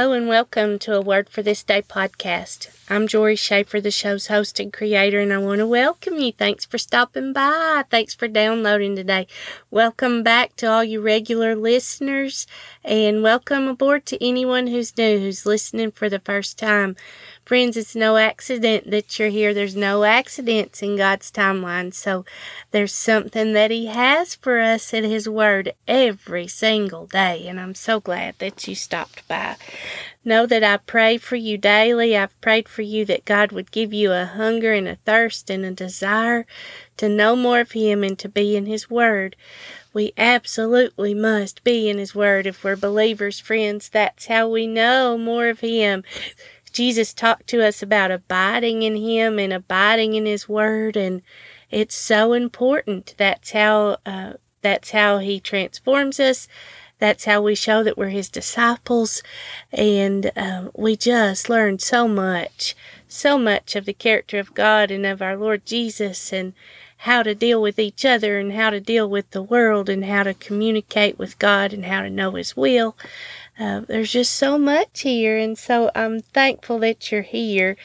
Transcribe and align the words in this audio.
Hello 0.00 0.14
and 0.14 0.28
welcome 0.28 0.78
to 0.78 0.94
a 0.94 1.02
Word 1.02 1.28
for 1.28 1.42
This 1.42 1.62
Day 1.62 1.82
podcast. 1.82 2.79
I'm 2.92 3.06
Jori 3.06 3.38
Schaefer, 3.38 3.80
the 3.80 3.92
show's 3.92 4.26
host 4.26 4.58
and 4.58 4.72
creator, 4.72 5.20
and 5.20 5.32
I 5.32 5.38
want 5.38 5.60
to 5.60 5.66
welcome 5.68 6.18
you. 6.18 6.32
Thanks 6.32 6.64
for 6.64 6.76
stopping 6.76 7.32
by. 7.32 7.84
Thanks 7.88 8.14
for 8.14 8.26
downloading 8.26 8.96
today. 8.96 9.28
Welcome 9.70 10.24
back 10.24 10.56
to 10.56 10.66
all 10.66 10.82
you 10.82 11.00
regular 11.00 11.54
listeners, 11.54 12.48
and 12.84 13.22
welcome 13.22 13.68
aboard 13.68 14.06
to 14.06 14.20
anyone 14.20 14.66
who's 14.66 14.98
new, 14.98 15.20
who's 15.20 15.46
listening 15.46 15.92
for 15.92 16.08
the 16.08 16.18
first 16.18 16.58
time. 16.58 16.96
Friends, 17.44 17.76
it's 17.76 17.94
no 17.94 18.16
accident 18.16 18.90
that 18.90 19.18
you're 19.20 19.28
here. 19.28 19.54
There's 19.54 19.76
no 19.76 20.02
accidents 20.02 20.82
in 20.82 20.96
God's 20.96 21.30
timeline. 21.30 21.94
So 21.94 22.24
there's 22.72 22.92
something 22.92 23.52
that 23.52 23.70
He 23.70 23.86
has 23.86 24.34
for 24.34 24.58
us 24.58 24.92
in 24.92 25.04
His 25.04 25.28
Word 25.28 25.74
every 25.86 26.48
single 26.48 27.06
day. 27.06 27.46
And 27.46 27.60
I'm 27.60 27.76
so 27.76 28.00
glad 28.00 28.34
that 28.40 28.66
you 28.66 28.74
stopped 28.74 29.26
by. 29.28 29.56
Know 30.22 30.44
that 30.44 30.62
I 30.62 30.76
pray 30.76 31.16
for 31.16 31.36
you 31.36 31.56
daily. 31.56 32.14
I've 32.14 32.38
prayed 32.42 32.68
for 32.68 32.82
you 32.82 33.06
that 33.06 33.24
God 33.24 33.52
would 33.52 33.70
give 33.72 33.94
you 33.94 34.12
a 34.12 34.26
hunger 34.26 34.74
and 34.74 34.86
a 34.86 34.96
thirst 34.96 35.48
and 35.48 35.64
a 35.64 35.70
desire 35.70 36.46
to 36.98 37.08
know 37.08 37.34
more 37.34 37.60
of 37.60 37.72
Him 37.72 38.04
and 38.04 38.18
to 38.18 38.28
be 38.28 38.54
in 38.54 38.66
His 38.66 38.90
Word. 38.90 39.34
We 39.94 40.12
absolutely 40.18 41.14
must 41.14 41.64
be 41.64 41.88
in 41.88 41.96
His 41.96 42.14
Word 42.14 42.46
if 42.46 42.62
we're 42.62 42.76
believers, 42.76 43.40
friends. 43.40 43.88
That's 43.88 44.26
how 44.26 44.46
we 44.46 44.66
know 44.66 45.16
more 45.16 45.48
of 45.48 45.60
Him. 45.60 46.04
Jesus 46.70 47.14
talked 47.14 47.46
to 47.48 47.66
us 47.66 47.82
about 47.82 48.10
abiding 48.10 48.82
in 48.82 48.96
Him 48.96 49.38
and 49.38 49.54
abiding 49.54 50.14
in 50.14 50.26
His 50.26 50.46
Word, 50.46 50.98
and 50.98 51.22
it's 51.70 51.96
so 51.96 52.34
important. 52.34 53.14
That's 53.16 53.52
how 53.52 53.96
uh, 54.04 54.34
that's 54.60 54.90
how 54.90 55.16
He 55.18 55.40
transforms 55.40 56.20
us. 56.20 56.46
That's 57.00 57.24
how 57.24 57.40
we 57.40 57.54
show 57.54 57.82
that 57.82 57.96
we're 57.98 58.10
His 58.10 58.28
disciples, 58.28 59.22
and 59.72 60.30
um, 60.36 60.70
we 60.76 60.96
just 60.96 61.48
learn 61.48 61.78
so 61.78 62.06
much, 62.06 62.76
so 63.08 63.38
much 63.38 63.74
of 63.74 63.86
the 63.86 63.94
character 63.94 64.38
of 64.38 64.54
God 64.54 64.90
and 64.90 65.06
of 65.06 65.22
our 65.22 65.36
Lord 65.36 65.64
Jesus, 65.64 66.32
and 66.32 66.52
how 66.98 67.22
to 67.22 67.34
deal 67.34 67.62
with 67.62 67.78
each 67.78 68.04
other, 68.04 68.38
and 68.38 68.52
how 68.52 68.68
to 68.68 68.80
deal 68.80 69.08
with 69.08 69.30
the 69.30 69.42
world, 69.42 69.88
and 69.88 70.04
how 70.04 70.22
to 70.24 70.34
communicate 70.34 71.18
with 71.18 71.38
God, 71.38 71.72
and 71.72 71.86
how 71.86 72.02
to 72.02 72.10
know 72.10 72.32
His 72.32 72.54
will. 72.54 72.94
Uh, 73.58 73.80
there's 73.80 74.12
just 74.12 74.34
so 74.34 74.58
much 74.58 75.00
here, 75.00 75.38
and 75.38 75.56
so 75.58 75.90
I'm 75.94 76.20
thankful 76.20 76.78
that 76.80 77.10
you're 77.10 77.22
here. 77.22 77.76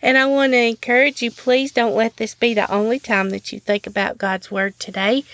And 0.00 0.16
I 0.16 0.26
want 0.26 0.52
to 0.52 0.58
encourage 0.58 1.22
you 1.22 1.30
please 1.30 1.72
don't 1.72 1.94
let 1.94 2.16
this 2.16 2.34
be 2.34 2.54
the 2.54 2.70
only 2.72 2.98
time 2.98 3.30
that 3.30 3.52
you 3.52 3.60
think 3.60 3.86
about 3.86 4.16
God's 4.16 4.50
Word 4.50 4.78
today. 4.78 5.24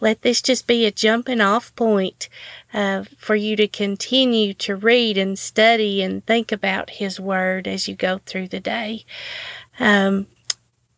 Let 0.00 0.22
this 0.22 0.40
just 0.40 0.66
be 0.66 0.86
a 0.86 0.90
jumping 0.90 1.40
off 1.40 1.74
point 1.74 2.28
uh, 2.72 3.04
for 3.16 3.34
you 3.34 3.56
to 3.56 3.68
continue 3.68 4.54
to 4.54 4.76
read 4.76 5.16
and 5.16 5.38
study 5.38 6.02
and 6.02 6.24
think 6.26 6.52
about 6.52 6.90
His 6.90 7.18
Word 7.18 7.66
as 7.66 7.88
you 7.88 7.94
go 7.94 8.20
through 8.26 8.48
the 8.48 8.60
day. 8.60 9.04
Um, 9.78 10.26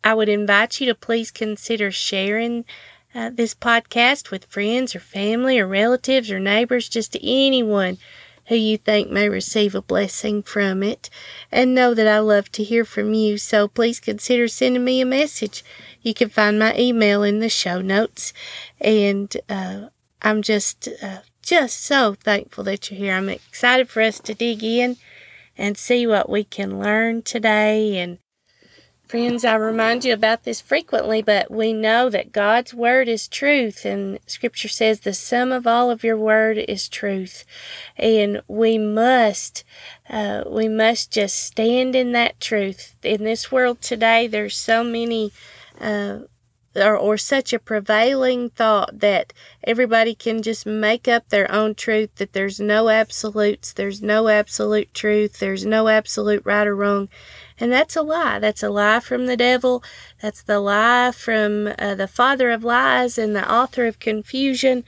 I 0.03 0.13
would 0.13 0.29
invite 0.29 0.79
you 0.81 0.87
to 0.87 0.95
please 0.95 1.31
consider 1.31 1.91
sharing 1.91 2.65
uh, 3.13 3.29
this 3.33 3.53
podcast 3.53 4.31
with 4.31 4.45
friends 4.45 4.95
or 4.95 4.99
family 4.99 5.59
or 5.59 5.67
relatives 5.67 6.31
or 6.31 6.39
neighbors, 6.39 6.89
just 6.89 7.15
anyone 7.21 7.97
who 8.47 8.55
you 8.55 8.77
think 8.77 9.09
may 9.09 9.29
receive 9.29 9.75
a 9.75 9.81
blessing 9.81 10.41
from 10.43 10.81
it. 10.81 11.09
And 11.51 11.75
know 11.75 11.93
that 11.93 12.07
I 12.07 12.19
love 12.19 12.51
to 12.53 12.63
hear 12.63 12.83
from 12.83 13.13
you, 13.13 13.37
so 13.37 13.67
please 13.67 13.99
consider 13.99 14.47
sending 14.47 14.83
me 14.83 15.01
a 15.01 15.05
message. 15.05 15.63
You 16.01 16.13
can 16.13 16.29
find 16.29 16.57
my 16.57 16.75
email 16.75 17.21
in 17.23 17.39
the 17.39 17.49
show 17.49 17.81
notes. 17.81 18.33
And 18.79 19.35
uh, 19.47 19.87
I'm 20.21 20.41
just, 20.41 20.89
uh, 21.01 21.19
just 21.41 21.83
so 21.83 22.13
thankful 22.13 22.63
that 22.65 22.89
you're 22.89 22.99
here. 22.99 23.15
I'm 23.15 23.29
excited 23.29 23.89
for 23.89 24.01
us 24.01 24.19
to 24.19 24.33
dig 24.33 24.63
in 24.63 24.97
and 25.57 25.77
see 25.77 26.07
what 26.07 26.29
we 26.29 26.43
can 26.43 26.79
learn 26.79 27.21
today 27.21 27.97
and 27.97 28.19
Friends, 29.11 29.43
I 29.43 29.55
remind 29.55 30.05
you 30.05 30.13
about 30.13 30.45
this 30.45 30.61
frequently, 30.61 31.21
but 31.21 31.51
we 31.51 31.73
know 31.73 32.09
that 32.09 32.31
God's 32.31 32.73
word 32.73 33.09
is 33.09 33.27
truth, 33.27 33.83
and 33.83 34.19
Scripture 34.25 34.69
says 34.69 35.01
the 35.01 35.13
sum 35.13 35.51
of 35.51 35.67
all 35.67 35.91
of 35.91 36.01
your 36.01 36.15
word 36.15 36.57
is 36.57 36.87
truth, 36.87 37.43
and 37.97 38.41
we 38.47 38.77
must, 38.77 39.65
uh, 40.09 40.45
we 40.47 40.69
must 40.69 41.11
just 41.11 41.43
stand 41.43 41.93
in 41.93 42.13
that 42.13 42.39
truth. 42.39 42.95
In 43.03 43.25
this 43.25 43.51
world 43.51 43.81
today, 43.81 44.27
there's 44.27 44.55
so 44.55 44.81
many. 44.81 45.33
Uh, 45.77 46.19
or, 46.75 46.95
or 46.95 47.17
such 47.17 47.53
a 47.53 47.59
prevailing 47.59 48.49
thought 48.49 48.99
that 48.99 49.33
everybody 49.63 50.15
can 50.15 50.41
just 50.41 50.65
make 50.65 51.07
up 51.07 51.29
their 51.29 51.51
own 51.51 51.75
truth, 51.75 52.15
that 52.15 52.33
there's 52.33 52.59
no 52.59 52.89
absolutes, 52.89 53.73
there's 53.73 54.01
no 54.01 54.27
absolute 54.27 54.93
truth, 54.93 55.39
there's 55.39 55.65
no 55.65 55.87
absolute 55.87 56.43
right 56.45 56.67
or 56.67 56.75
wrong. 56.75 57.09
And 57.59 57.71
that's 57.71 57.95
a 57.95 58.01
lie. 58.01 58.39
That's 58.39 58.63
a 58.63 58.69
lie 58.69 59.01
from 59.01 59.27
the 59.27 59.37
devil. 59.37 59.83
That's 60.21 60.41
the 60.41 60.59
lie 60.59 61.11
from 61.11 61.71
uh, 61.77 61.93
the 61.93 62.07
father 62.07 62.49
of 62.49 62.63
lies 62.63 63.17
and 63.19 63.35
the 63.35 63.51
author 63.51 63.85
of 63.85 63.99
confusion. 63.99 64.83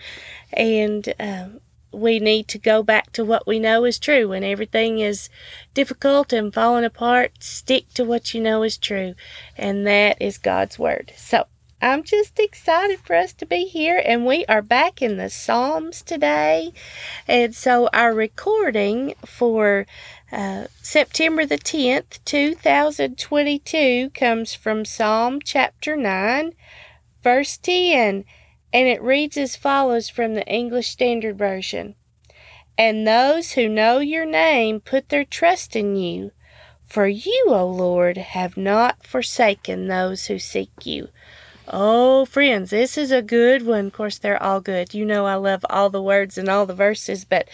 And 0.52 1.14
uh, 1.20 1.46
we 1.92 2.20
need 2.20 2.48
to 2.48 2.58
go 2.58 2.82
back 2.82 3.12
to 3.14 3.24
what 3.24 3.46
we 3.46 3.60
know 3.60 3.86
is 3.86 4.00
true. 4.00 4.30
When 4.30 4.44
everything 4.44 5.00
is 5.00 5.30
difficult 5.76 6.34
and 6.34 6.54
falling 6.54 6.84
apart, 6.84 7.44
stick 7.44 7.94
to 7.94 8.04
what 8.04 8.34
you 8.34 8.42
know 8.42 8.64
is 8.64 8.78
true. 8.78 9.14
And 9.56 9.86
that 9.86 10.20
is 10.20 10.40
God's 10.40 10.80
Word. 10.80 11.14
So, 11.16 11.46
I'm 11.84 12.04
just 12.04 12.40
excited 12.40 13.02
for 13.02 13.14
us 13.14 13.34
to 13.34 13.46
be 13.46 13.66
here, 13.66 14.02
and 14.06 14.26
we 14.26 14.46
are 14.46 14.62
back 14.62 15.02
in 15.02 15.18
the 15.18 15.30
Psalms 15.30 16.02
today. 16.02 16.72
And 17.28 17.54
so, 17.54 17.90
our 17.92 18.14
recording 18.14 19.16
for 19.26 19.86
uh, 20.32 20.68
September 20.82 21.46
the 21.46 21.58
10th, 21.58 22.24
2022, 22.24 24.12
comes 24.12 24.54
from 24.54 24.86
Psalm 24.86 25.42
chapter 25.44 25.98
9, 25.98 26.54
verse 27.22 27.58
10, 27.58 28.24
and 28.72 28.88
it 28.88 29.02
reads 29.02 29.36
as 29.36 29.58
follows 29.58 30.08
from 30.08 30.36
the 30.36 30.48
English 30.48 30.88
Standard 30.88 31.38
Version 31.38 31.96
And 32.78 33.06
those 33.06 33.52
who 33.52 33.68
know 33.68 34.00
your 34.00 34.26
name 34.26 34.80
put 34.80 35.10
their 35.10 35.26
trust 35.26 35.76
in 35.76 35.98
you, 35.98 36.32
for 36.86 37.08
you, 37.08 37.48
O 37.50 37.68
Lord, 37.68 38.16
have 38.16 38.56
not 38.56 39.06
forsaken 39.06 39.90
those 39.90 40.28
who 40.28 40.40
seek 40.40 40.86
you. 40.86 41.10
Oh, 41.68 42.25
friends, 42.25 42.72
this 42.72 42.97
is 42.97 43.12
a 43.12 43.22
good 43.22 43.66
one. 43.66 43.88
Of 43.88 43.94
course, 43.94 44.18
they're 44.18 44.41
all 44.41 44.59
good. 44.59 44.94
You 44.94 45.06
know, 45.06 45.25
I 45.25 45.35
love 45.35 45.66
all 45.69 45.90
the 45.90 46.01
words 46.01 46.38
and 46.38 46.50
all 46.50 46.66
the 46.66 46.74
verses, 46.74 47.24
but 47.25 47.47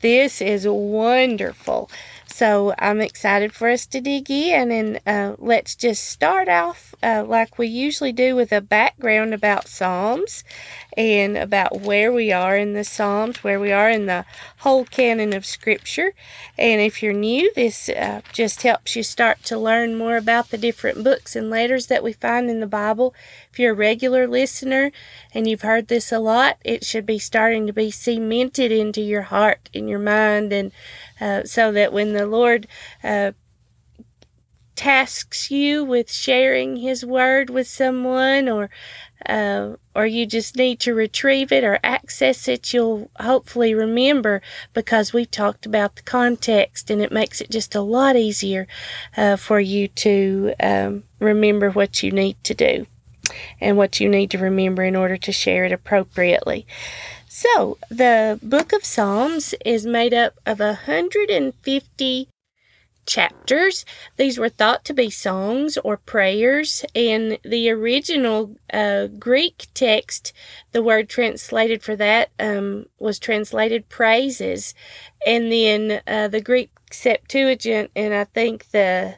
this 0.00 0.42
is 0.42 0.66
wonderful. 0.66 1.90
So 2.26 2.74
I'm 2.78 3.00
excited 3.00 3.52
for 3.52 3.68
us 3.68 3.86
to 3.86 4.00
dig 4.00 4.28
in 4.30 4.72
and 4.72 5.00
uh, 5.06 5.36
let's 5.38 5.76
just 5.76 6.04
start 6.08 6.48
off 6.48 6.93
uh, 7.04 7.22
like 7.22 7.58
we 7.58 7.66
usually 7.66 8.12
do 8.12 8.34
with 8.34 8.50
a 8.50 8.62
background 8.62 9.34
about 9.34 9.68
Psalms 9.68 10.42
and 10.96 11.36
about 11.36 11.82
where 11.82 12.10
we 12.10 12.32
are 12.32 12.56
in 12.56 12.72
the 12.72 12.82
Psalms, 12.82 13.44
where 13.44 13.60
we 13.60 13.70
are 13.70 13.90
in 13.90 14.06
the 14.06 14.24
whole 14.58 14.86
canon 14.86 15.34
of 15.34 15.44
Scripture. 15.44 16.14
And 16.56 16.80
if 16.80 17.02
you're 17.02 17.12
new, 17.12 17.52
this 17.54 17.90
uh, 17.90 18.22
just 18.32 18.62
helps 18.62 18.96
you 18.96 19.02
start 19.02 19.42
to 19.44 19.58
learn 19.58 19.96
more 19.96 20.16
about 20.16 20.50
the 20.50 20.56
different 20.56 21.04
books 21.04 21.36
and 21.36 21.50
letters 21.50 21.88
that 21.88 22.02
we 22.02 22.14
find 22.14 22.48
in 22.48 22.60
the 22.60 22.66
Bible. 22.66 23.14
If 23.52 23.58
you're 23.58 23.72
a 23.72 23.76
regular 23.76 24.26
listener 24.26 24.90
and 25.34 25.46
you've 25.46 25.60
heard 25.60 25.88
this 25.88 26.10
a 26.10 26.18
lot, 26.18 26.56
it 26.64 26.86
should 26.86 27.04
be 27.04 27.18
starting 27.18 27.66
to 27.66 27.72
be 27.74 27.90
cemented 27.90 28.72
into 28.72 29.02
your 29.02 29.22
heart, 29.22 29.68
in 29.74 29.88
your 29.88 29.98
mind, 29.98 30.54
and 30.54 30.72
uh, 31.20 31.44
so 31.44 31.70
that 31.72 31.92
when 31.92 32.14
the 32.14 32.26
Lord 32.26 32.66
uh, 33.02 33.32
tasks 34.74 35.50
you 35.50 35.84
with 35.84 36.10
sharing 36.10 36.76
His 36.76 37.04
Word 37.04 37.50
with 37.50 37.66
someone, 37.66 38.48
or 38.48 38.70
uh, 39.26 39.76
or 39.94 40.06
you 40.06 40.26
just 40.26 40.56
need 40.56 40.80
to 40.80 40.94
retrieve 40.94 41.52
it 41.52 41.64
or 41.64 41.78
access 41.82 42.48
it, 42.48 42.72
you'll 42.72 43.10
hopefully 43.18 43.74
remember 43.74 44.42
because 44.72 45.12
we 45.12 45.24
talked 45.24 45.66
about 45.66 45.96
the 45.96 46.02
context, 46.02 46.90
and 46.90 47.00
it 47.00 47.12
makes 47.12 47.40
it 47.40 47.50
just 47.50 47.74
a 47.74 47.80
lot 47.80 48.16
easier 48.16 48.66
uh, 49.16 49.36
for 49.36 49.60
you 49.60 49.88
to 49.88 50.54
um, 50.60 51.04
remember 51.20 51.70
what 51.70 52.02
you 52.02 52.10
need 52.10 52.36
to 52.44 52.54
do 52.54 52.86
and 53.60 53.76
what 53.76 54.00
you 54.00 54.08
need 54.08 54.30
to 54.30 54.38
remember 54.38 54.82
in 54.82 54.96
order 54.96 55.16
to 55.16 55.32
share 55.32 55.64
it 55.64 55.72
appropriately. 55.72 56.66
So, 57.28 57.78
the 57.88 58.38
book 58.42 58.72
of 58.72 58.84
Psalms 58.84 59.54
is 59.64 59.86
made 59.86 60.14
up 60.14 60.34
of 60.46 60.60
150 60.60 62.28
chapters. 63.06 63.84
These 64.16 64.38
were 64.38 64.48
thought 64.48 64.84
to 64.86 64.94
be 64.94 65.10
songs 65.10 65.78
or 65.78 65.96
prayers. 65.96 66.84
In 66.94 67.38
the 67.44 67.70
original 67.70 68.56
uh, 68.72 69.06
Greek 69.18 69.66
text, 69.74 70.32
the 70.72 70.82
word 70.82 71.08
translated 71.08 71.82
for 71.82 71.96
that 71.96 72.30
um, 72.38 72.86
was 72.98 73.18
translated 73.18 73.88
praises. 73.88 74.74
And 75.26 75.50
then 75.50 76.00
uh, 76.06 76.28
the 76.28 76.40
Greek 76.40 76.70
Septuagint, 76.90 77.90
and 77.96 78.14
I 78.14 78.24
think 78.24 78.70
the 78.70 79.16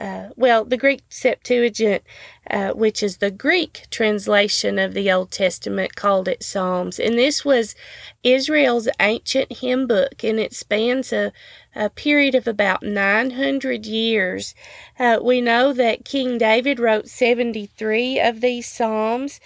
uh, 0.00 0.28
well, 0.36 0.64
the 0.64 0.76
Greek 0.76 1.02
Septuagint, 1.08 2.02
uh, 2.50 2.70
which 2.70 3.02
is 3.02 3.18
the 3.18 3.30
Greek 3.30 3.86
translation 3.90 4.78
of 4.78 4.94
the 4.94 5.10
Old 5.12 5.30
Testament, 5.30 5.94
called 5.96 6.28
it 6.28 6.42
Psalms. 6.42 6.98
And 6.98 7.18
this 7.18 7.44
was 7.44 7.74
Israel's 8.22 8.88
ancient 9.00 9.52
hymn 9.58 9.86
book, 9.86 10.24
and 10.24 10.40
it 10.40 10.54
spans 10.54 11.12
a, 11.12 11.32
a 11.74 11.90
period 11.90 12.34
of 12.34 12.48
about 12.48 12.82
900 12.82 13.86
years. 13.86 14.54
Uh, 14.98 15.18
we 15.22 15.40
know 15.40 15.72
that 15.72 16.04
King 16.04 16.38
David 16.38 16.80
wrote 16.80 17.08
73 17.08 18.20
of 18.20 18.40
these 18.40 18.68
Psalms, 18.68 19.40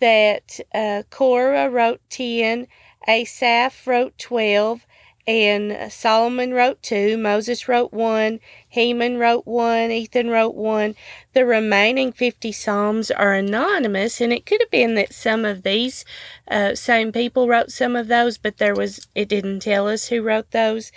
that 0.00 0.60
uh, 0.74 1.02
Korah 1.10 1.68
wrote 1.70 2.00
10, 2.10 2.66
Asaph 3.06 3.86
wrote 3.86 4.16
12, 4.18 4.86
and 5.30 5.92
Solomon 5.92 6.52
wrote 6.52 6.82
two, 6.82 7.16
Moses 7.16 7.68
wrote 7.68 7.92
one, 7.92 8.40
Heman 8.68 9.16
wrote 9.16 9.46
one, 9.46 9.92
Ethan 9.92 10.28
wrote 10.28 10.56
one. 10.56 10.96
The 11.34 11.46
remaining 11.46 12.10
50 12.10 12.50
Psalms 12.50 13.12
are 13.12 13.32
anonymous, 13.34 14.20
and 14.20 14.32
it 14.32 14.44
could 14.44 14.60
have 14.60 14.72
been 14.72 14.96
that 14.96 15.14
some 15.14 15.44
of 15.44 15.62
these 15.62 16.04
uh, 16.50 16.74
same 16.74 17.12
people 17.12 17.46
wrote 17.46 17.70
some 17.70 17.94
of 17.94 18.08
those, 18.08 18.38
but 18.38 18.58
there 18.58 18.74
was, 18.74 19.06
it 19.14 19.28
didn't 19.28 19.60
tell 19.60 19.86
us 19.86 20.08
who 20.08 20.20
wrote 20.20 20.50
those. 20.50 20.90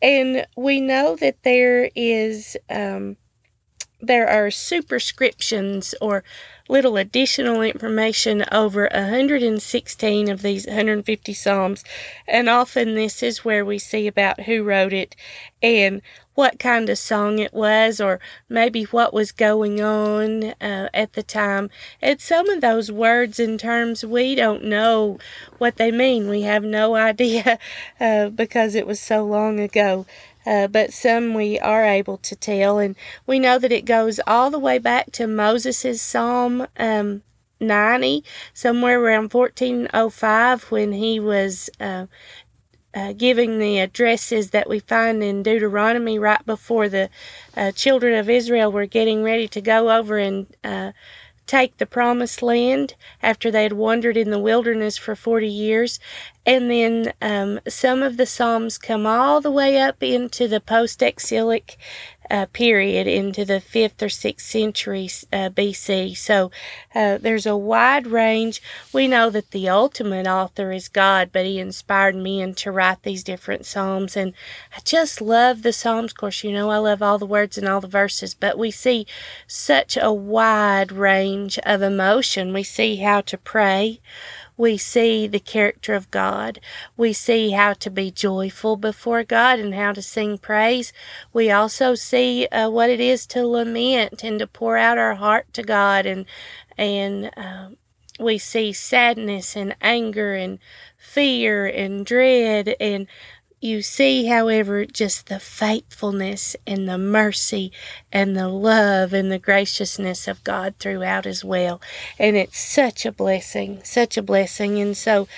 And 0.00 0.46
we 0.56 0.80
know 0.80 1.16
that 1.16 1.42
there 1.42 1.90
is, 1.96 2.56
um, 2.70 3.16
there 4.00 4.28
are 4.28 4.52
superscriptions 4.52 5.96
or 6.00 6.22
little 6.70 6.96
additional 6.96 7.60
information 7.62 8.44
over 8.52 8.88
116 8.94 10.30
of 10.30 10.42
these 10.42 10.66
150 10.66 11.34
Psalms, 11.34 11.84
and 12.28 12.48
often 12.48 12.94
this 12.94 13.22
is 13.22 13.44
where 13.44 13.64
we 13.64 13.78
see 13.78 14.06
about 14.06 14.42
who 14.42 14.62
wrote 14.62 14.92
it 14.92 15.16
and 15.62 16.00
what 16.34 16.58
kind 16.58 16.88
of 16.88 16.96
song 16.96 17.38
it 17.38 17.52
was, 17.52 18.00
or 18.00 18.20
maybe 18.48 18.84
what 18.84 19.12
was 19.12 19.32
going 19.32 19.80
on 19.80 20.44
uh, 20.60 20.88
at 20.94 21.12
the 21.12 21.22
time. 21.22 21.68
And 22.00 22.20
some 22.20 22.48
of 22.48 22.60
those 22.60 22.90
words 22.90 23.38
and 23.40 23.60
terms, 23.60 24.04
we 24.04 24.34
don't 24.34 24.64
know 24.64 25.18
what 25.58 25.76
they 25.76 25.90
mean. 25.90 26.30
We 26.30 26.42
have 26.42 26.64
no 26.64 26.94
idea 27.10 27.58
uh, 27.98 28.28
because 28.28 28.74
it 28.74 28.86
was 28.86 29.00
so 29.00 29.24
long 29.24 29.60
ago 29.60 30.06
uh, 30.50 30.66
but 30.66 30.92
some 30.92 31.34
we 31.34 31.60
are 31.60 31.84
able 31.86 32.18
to 32.18 32.34
tell. 32.36 32.80
And 32.80 32.96
we 33.26 33.38
know 33.38 33.58
that 33.60 33.72
it 33.72 33.86
goes 33.86 34.20
all 34.26 34.50
the 34.50 34.58
way 34.58 34.78
back 34.78 35.12
to 35.12 35.28
Moses' 35.28 36.02
Psalm 36.02 36.66
um, 36.76 37.22
90, 37.60 38.24
somewhere 38.52 39.00
around 39.00 39.32
1405, 39.32 40.64
when 40.72 40.92
he 40.92 41.20
was 41.20 41.70
uh, 41.80 42.06
uh, 42.94 43.12
giving 43.12 43.60
the 43.60 43.78
addresses 43.78 44.50
that 44.50 44.68
we 44.68 44.80
find 44.80 45.22
in 45.22 45.44
Deuteronomy 45.44 46.18
right 46.18 46.44
before 46.44 46.88
the 46.88 47.10
uh, 47.56 47.70
children 47.70 48.14
of 48.18 48.28
Israel 48.28 48.72
were 48.72 48.86
getting 48.86 49.22
ready 49.22 49.46
to 49.46 49.60
go 49.60 49.96
over 49.96 50.18
and 50.18 50.48
uh, 50.64 50.90
take 51.46 51.76
the 51.78 51.86
promised 51.86 52.42
land 52.42 52.94
after 53.22 53.50
they 53.50 53.64
had 53.64 53.74
wandered 53.74 54.16
in 54.16 54.30
the 54.30 54.38
wilderness 54.38 54.98
for 54.98 55.16
40 55.16 55.48
years. 55.48 56.00
And 56.46 56.70
then 56.70 57.12
um, 57.20 57.60
some 57.68 58.02
of 58.02 58.16
the 58.16 58.26
Psalms 58.26 58.78
come 58.78 59.06
all 59.06 59.40
the 59.40 59.50
way 59.50 59.78
up 59.78 60.02
into 60.02 60.48
the 60.48 60.60
post 60.60 61.02
exilic 61.02 61.76
uh, 62.30 62.46
period 62.52 63.08
into 63.08 63.44
the 63.44 63.60
5th 63.60 64.00
or 64.02 64.06
6th 64.06 64.40
century 64.40 65.10
uh, 65.32 65.50
BC. 65.50 66.16
So 66.16 66.50
uh, 66.94 67.18
there's 67.18 67.46
a 67.46 67.56
wide 67.56 68.06
range. 68.06 68.62
We 68.92 69.08
know 69.08 69.30
that 69.30 69.50
the 69.50 69.68
ultimate 69.68 70.28
author 70.28 70.70
is 70.70 70.88
God, 70.88 71.30
but 71.32 71.44
He 71.44 71.58
inspired 71.58 72.14
men 72.14 72.54
to 72.54 72.70
write 72.70 73.02
these 73.02 73.24
different 73.24 73.66
Psalms. 73.66 74.16
And 74.16 74.32
I 74.76 74.80
just 74.84 75.20
love 75.20 75.62
the 75.62 75.72
Psalms. 75.72 76.12
Of 76.12 76.18
course, 76.18 76.44
you 76.44 76.52
know 76.52 76.70
I 76.70 76.78
love 76.78 77.02
all 77.02 77.18
the 77.18 77.26
words 77.26 77.58
and 77.58 77.66
all 77.66 77.80
the 77.80 77.88
verses, 77.88 78.34
but 78.34 78.56
we 78.56 78.70
see 78.70 79.06
such 79.46 79.98
a 80.00 80.12
wide 80.12 80.92
range 80.92 81.58
of 81.64 81.82
emotion. 81.82 82.52
We 82.52 82.62
see 82.62 82.96
how 82.96 83.22
to 83.22 83.36
pray 83.36 84.00
we 84.60 84.76
see 84.76 85.26
the 85.26 85.40
character 85.40 85.94
of 85.94 86.10
God. 86.10 86.60
We 86.94 87.14
see 87.14 87.52
how 87.52 87.72
to 87.72 87.90
be 87.90 88.10
joyful 88.10 88.76
before 88.76 89.24
God 89.24 89.58
and 89.58 89.74
how 89.74 89.94
to 89.94 90.02
sing 90.02 90.36
praise. 90.36 90.92
We 91.32 91.50
also 91.50 91.94
see 91.94 92.46
uh, 92.48 92.68
what 92.68 92.90
it 92.90 93.00
is 93.00 93.26
to 93.28 93.46
lament 93.46 94.22
and 94.22 94.38
to 94.38 94.46
pour 94.46 94.76
out 94.76 94.98
our 94.98 95.14
heart 95.14 95.46
to 95.54 95.62
God 95.62 96.04
and 96.04 96.26
and 96.76 97.30
uh, 97.38 97.70
we 98.20 98.36
see 98.36 98.74
sadness 98.74 99.56
and 99.56 99.74
anger 99.80 100.34
and 100.34 100.58
fear 100.98 101.66
and 101.66 102.04
dread 102.04 102.76
and 102.78 103.06
you 103.60 103.82
see, 103.82 104.26
however, 104.26 104.86
just 104.86 105.28
the 105.28 105.40
faithfulness 105.40 106.56
and 106.66 106.88
the 106.88 106.98
mercy 106.98 107.72
and 108.12 108.36
the 108.36 108.48
love 108.48 109.12
and 109.14 109.32
the 109.32 109.40
graciousness 109.40 110.28
of 110.28 110.44
God 110.44 110.76
throughout 110.78 111.26
as 111.26 111.44
well. 111.44 111.82
And 112.18 112.36
it's 112.36 112.58
such 112.60 113.06
a 113.06 113.12
blessing, 113.12 113.82
such 113.84 114.16
a 114.16 114.22
blessing. 114.22 114.78
And 114.80 114.96
so 114.96 115.28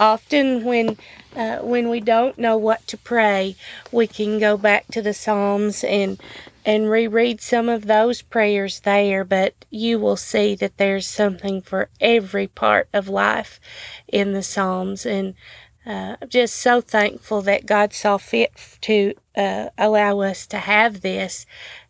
often 0.00 0.64
when 0.64 0.98
uh, 1.36 1.58
when 1.60 1.88
we 1.90 2.00
don't 2.00 2.38
know 2.38 2.58
what 2.58 2.86
to 2.88 2.98
pray, 2.98 3.56
we 3.92 4.08
can 4.08 4.38
go 4.40 4.56
back 4.58 4.90
to 4.90 5.02
the 5.02 5.14
Psalms 5.14 5.84
and 5.84 6.20
and 6.66 6.90
reread 6.90 7.40
some 7.40 7.68
of 7.68 7.86
those 7.86 8.22
prayers 8.22 8.80
there, 8.80 9.24
but 9.24 9.54
you 9.70 9.98
will 9.98 10.16
see 10.18 10.54
that 10.56 10.78
there's 10.78 11.08
something 11.08 11.62
for 11.62 11.90
every 12.00 12.46
part 12.48 12.88
of 12.92 13.08
life 13.08 13.60
in 14.08 14.32
the 14.34 14.42
Psalms. 14.44 15.06
And 15.06 15.34
uh, 15.84 16.16
I'm 16.20 16.28
just 16.28 16.56
so 16.56 16.80
thankful 16.80 17.42
that 17.42 17.66
God 17.66 17.92
saw 17.92 18.16
fit 18.16 18.52
to 18.82 19.14
uh, 19.36 19.68
allow 19.76 20.20
us 20.20 20.46
to 20.48 20.58
have 20.58 21.00
this 21.00 21.46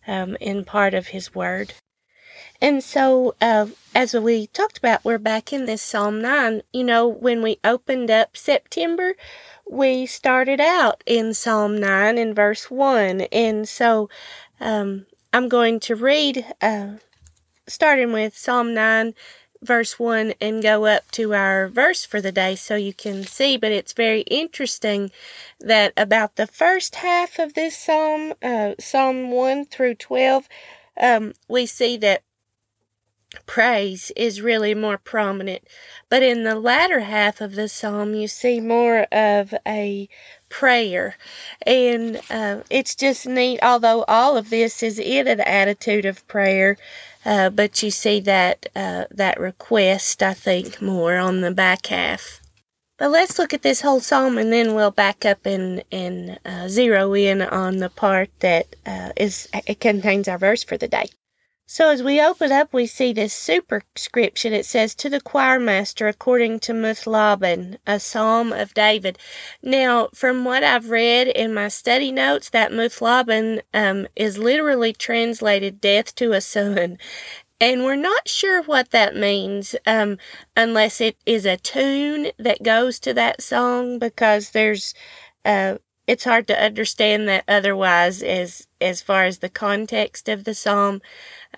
um, 0.06 0.36
in 0.40 0.64
part 0.64 0.94
of 0.94 1.08
His 1.08 1.34
Word. 1.34 1.74
And 2.60 2.82
so, 2.82 3.34
uh, 3.40 3.66
as 3.94 4.14
we 4.14 4.46
talked 4.46 4.78
about, 4.78 5.04
we're 5.04 5.18
back 5.18 5.52
in 5.52 5.66
this 5.66 5.82
Psalm 5.82 6.22
9. 6.22 6.62
You 6.72 6.84
know, 6.84 7.08
when 7.08 7.42
we 7.42 7.58
opened 7.64 8.10
up 8.10 8.36
September, 8.36 9.14
we 9.68 10.06
started 10.06 10.60
out 10.60 11.02
in 11.04 11.34
Psalm 11.34 11.76
9 11.76 12.18
in 12.18 12.34
verse 12.34 12.70
1. 12.70 13.22
And 13.32 13.68
so, 13.68 14.08
um, 14.60 15.06
I'm 15.32 15.48
going 15.48 15.80
to 15.80 15.96
read, 15.96 16.46
uh, 16.60 16.98
starting 17.66 18.12
with 18.12 18.36
Psalm 18.36 18.74
9 18.74 19.14
verse 19.62 19.98
1 19.98 20.34
and 20.40 20.62
go 20.62 20.84
up 20.86 21.10
to 21.12 21.34
our 21.34 21.68
verse 21.68 22.04
for 22.04 22.20
the 22.20 22.32
day 22.32 22.56
so 22.56 22.74
you 22.74 22.92
can 22.92 23.24
see. 23.24 23.56
But 23.56 23.72
it's 23.72 23.92
very 23.92 24.22
interesting 24.22 25.10
that 25.60 25.92
about 25.96 26.36
the 26.36 26.46
first 26.46 26.96
half 26.96 27.38
of 27.38 27.54
this 27.54 27.76
psalm, 27.76 28.34
uh, 28.42 28.74
Psalm 28.78 29.30
1 29.30 29.66
through 29.66 29.94
12, 29.94 30.48
um, 31.00 31.32
we 31.48 31.66
see 31.66 31.96
that 31.98 32.22
praise 33.46 34.12
is 34.16 34.42
really 34.42 34.74
more 34.74 34.98
prominent. 34.98 35.62
But 36.08 36.22
in 36.22 36.44
the 36.44 36.54
latter 36.54 37.00
half 37.00 37.40
of 37.40 37.54
the 37.54 37.68
psalm, 37.68 38.14
you 38.14 38.28
see 38.28 38.60
more 38.60 39.04
of 39.12 39.54
a 39.66 40.08
prayer. 40.48 41.16
And 41.66 42.20
uh, 42.30 42.60
it's 42.68 42.94
just 42.94 43.26
neat, 43.26 43.60
although 43.62 44.04
all 44.06 44.36
of 44.36 44.50
this 44.50 44.82
is 44.82 44.98
in 44.98 45.26
an 45.26 45.40
attitude 45.40 46.04
of 46.04 46.26
prayer. 46.28 46.76
Uh, 47.24 47.50
but 47.50 47.82
you 47.82 47.90
see 47.90 48.20
that 48.20 48.66
uh, 48.74 49.04
that 49.10 49.38
request, 49.38 50.22
I 50.22 50.34
think, 50.34 50.82
more 50.82 51.16
on 51.16 51.40
the 51.40 51.52
back 51.52 51.86
half. 51.86 52.40
But 52.98 53.10
let's 53.10 53.38
look 53.38 53.54
at 53.54 53.62
this 53.62 53.80
whole 53.80 54.00
psalm, 54.00 54.38
and 54.38 54.52
then 54.52 54.74
we'll 54.74 54.90
back 54.90 55.24
up 55.24 55.46
and 55.46 55.84
and 55.92 56.38
uh, 56.44 56.68
zero 56.68 57.14
in 57.14 57.42
on 57.42 57.78
the 57.78 57.90
part 57.90 58.30
that 58.40 58.74
uh, 58.86 59.10
is 59.16 59.48
it 59.66 59.80
contains 59.80 60.28
our 60.28 60.38
verse 60.38 60.64
for 60.64 60.76
the 60.76 60.88
day. 60.88 61.10
So 61.66 61.90
as 61.90 62.02
we 62.02 62.20
open 62.20 62.52
up, 62.52 62.74
we 62.74 62.86
see 62.86 63.12
this 63.14 63.32
superscription. 63.32 64.52
It 64.52 64.66
says, 64.66 64.94
To 64.96 65.08
the 65.08 65.20
choir 65.20 65.60
master, 65.60 66.08
according 66.08 66.60
to 66.60 66.74
Muth-labben, 66.74 67.78
a 67.86 68.00
psalm 68.00 68.52
of 68.52 68.74
David. 68.74 69.18
Now, 69.62 70.10
from 70.14 70.44
what 70.44 70.64
I've 70.64 70.90
read 70.90 71.28
in 71.28 71.54
my 71.54 71.68
study 71.68 72.12
notes, 72.12 72.50
that 72.50 72.72
Muth-labben 72.72 73.62
um, 73.74 74.08
is 74.16 74.38
literally 74.38 74.92
translated 74.92 75.80
death 75.80 76.14
to 76.16 76.32
a 76.32 76.42
son. 76.42 76.98
And 77.60 77.84
we're 77.84 77.96
not 77.96 78.28
sure 78.28 78.62
what 78.62 78.92
that 78.92 79.16
means 79.16 79.76
um, 79.86 80.18
unless 80.56 81.00
it 81.00 81.16
is 81.26 81.46
a 81.46 81.58
tune 81.58 82.32
that 82.38 82.62
goes 82.62 83.00
to 83.00 83.14
that 83.14 83.42
song 83.42 83.98
because 83.98 84.50
there's 84.52 84.94
uh, 85.44 85.78
it's 86.06 86.24
hard 86.24 86.48
to 86.48 86.62
understand 86.64 87.28
that 87.28 87.44
otherwise 87.48 88.22
as 88.22 88.68
as 88.80 89.02
far 89.02 89.24
as 89.24 89.38
the 89.40 89.50
context 89.50 90.28
of 90.28 90.44
the 90.44 90.54
psalm 90.54 91.02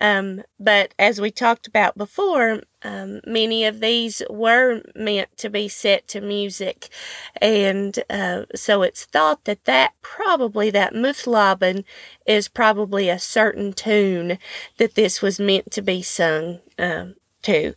um, 0.01 0.43
but 0.59 0.93
as 0.99 1.19
we 1.21 1.31
talked 1.31 1.67
about 1.67 1.97
before 1.97 2.61
um, 2.83 3.19
many 3.25 3.65
of 3.65 3.79
these 3.79 4.21
were 4.29 4.81
meant 4.95 5.35
to 5.37 5.49
be 5.49 5.67
set 5.67 6.07
to 6.09 6.21
music. 6.21 6.89
And 7.41 7.97
uh, 8.09 8.43
so 8.55 8.83
it's 8.83 9.05
thought 9.05 9.45
that 9.45 9.65
that 9.65 9.93
probably 10.01 10.69
that 10.69 10.93
Muth-labben, 10.93 11.83
is 12.25 12.47
probably 12.47 13.09
a 13.09 13.19
certain 13.19 13.73
tune 13.73 14.37
that 14.77 14.95
this 14.95 15.21
was 15.21 15.39
meant 15.39 15.71
to 15.71 15.81
be 15.81 16.01
sung 16.01 16.59
um, 16.77 17.15
to. 17.45 17.73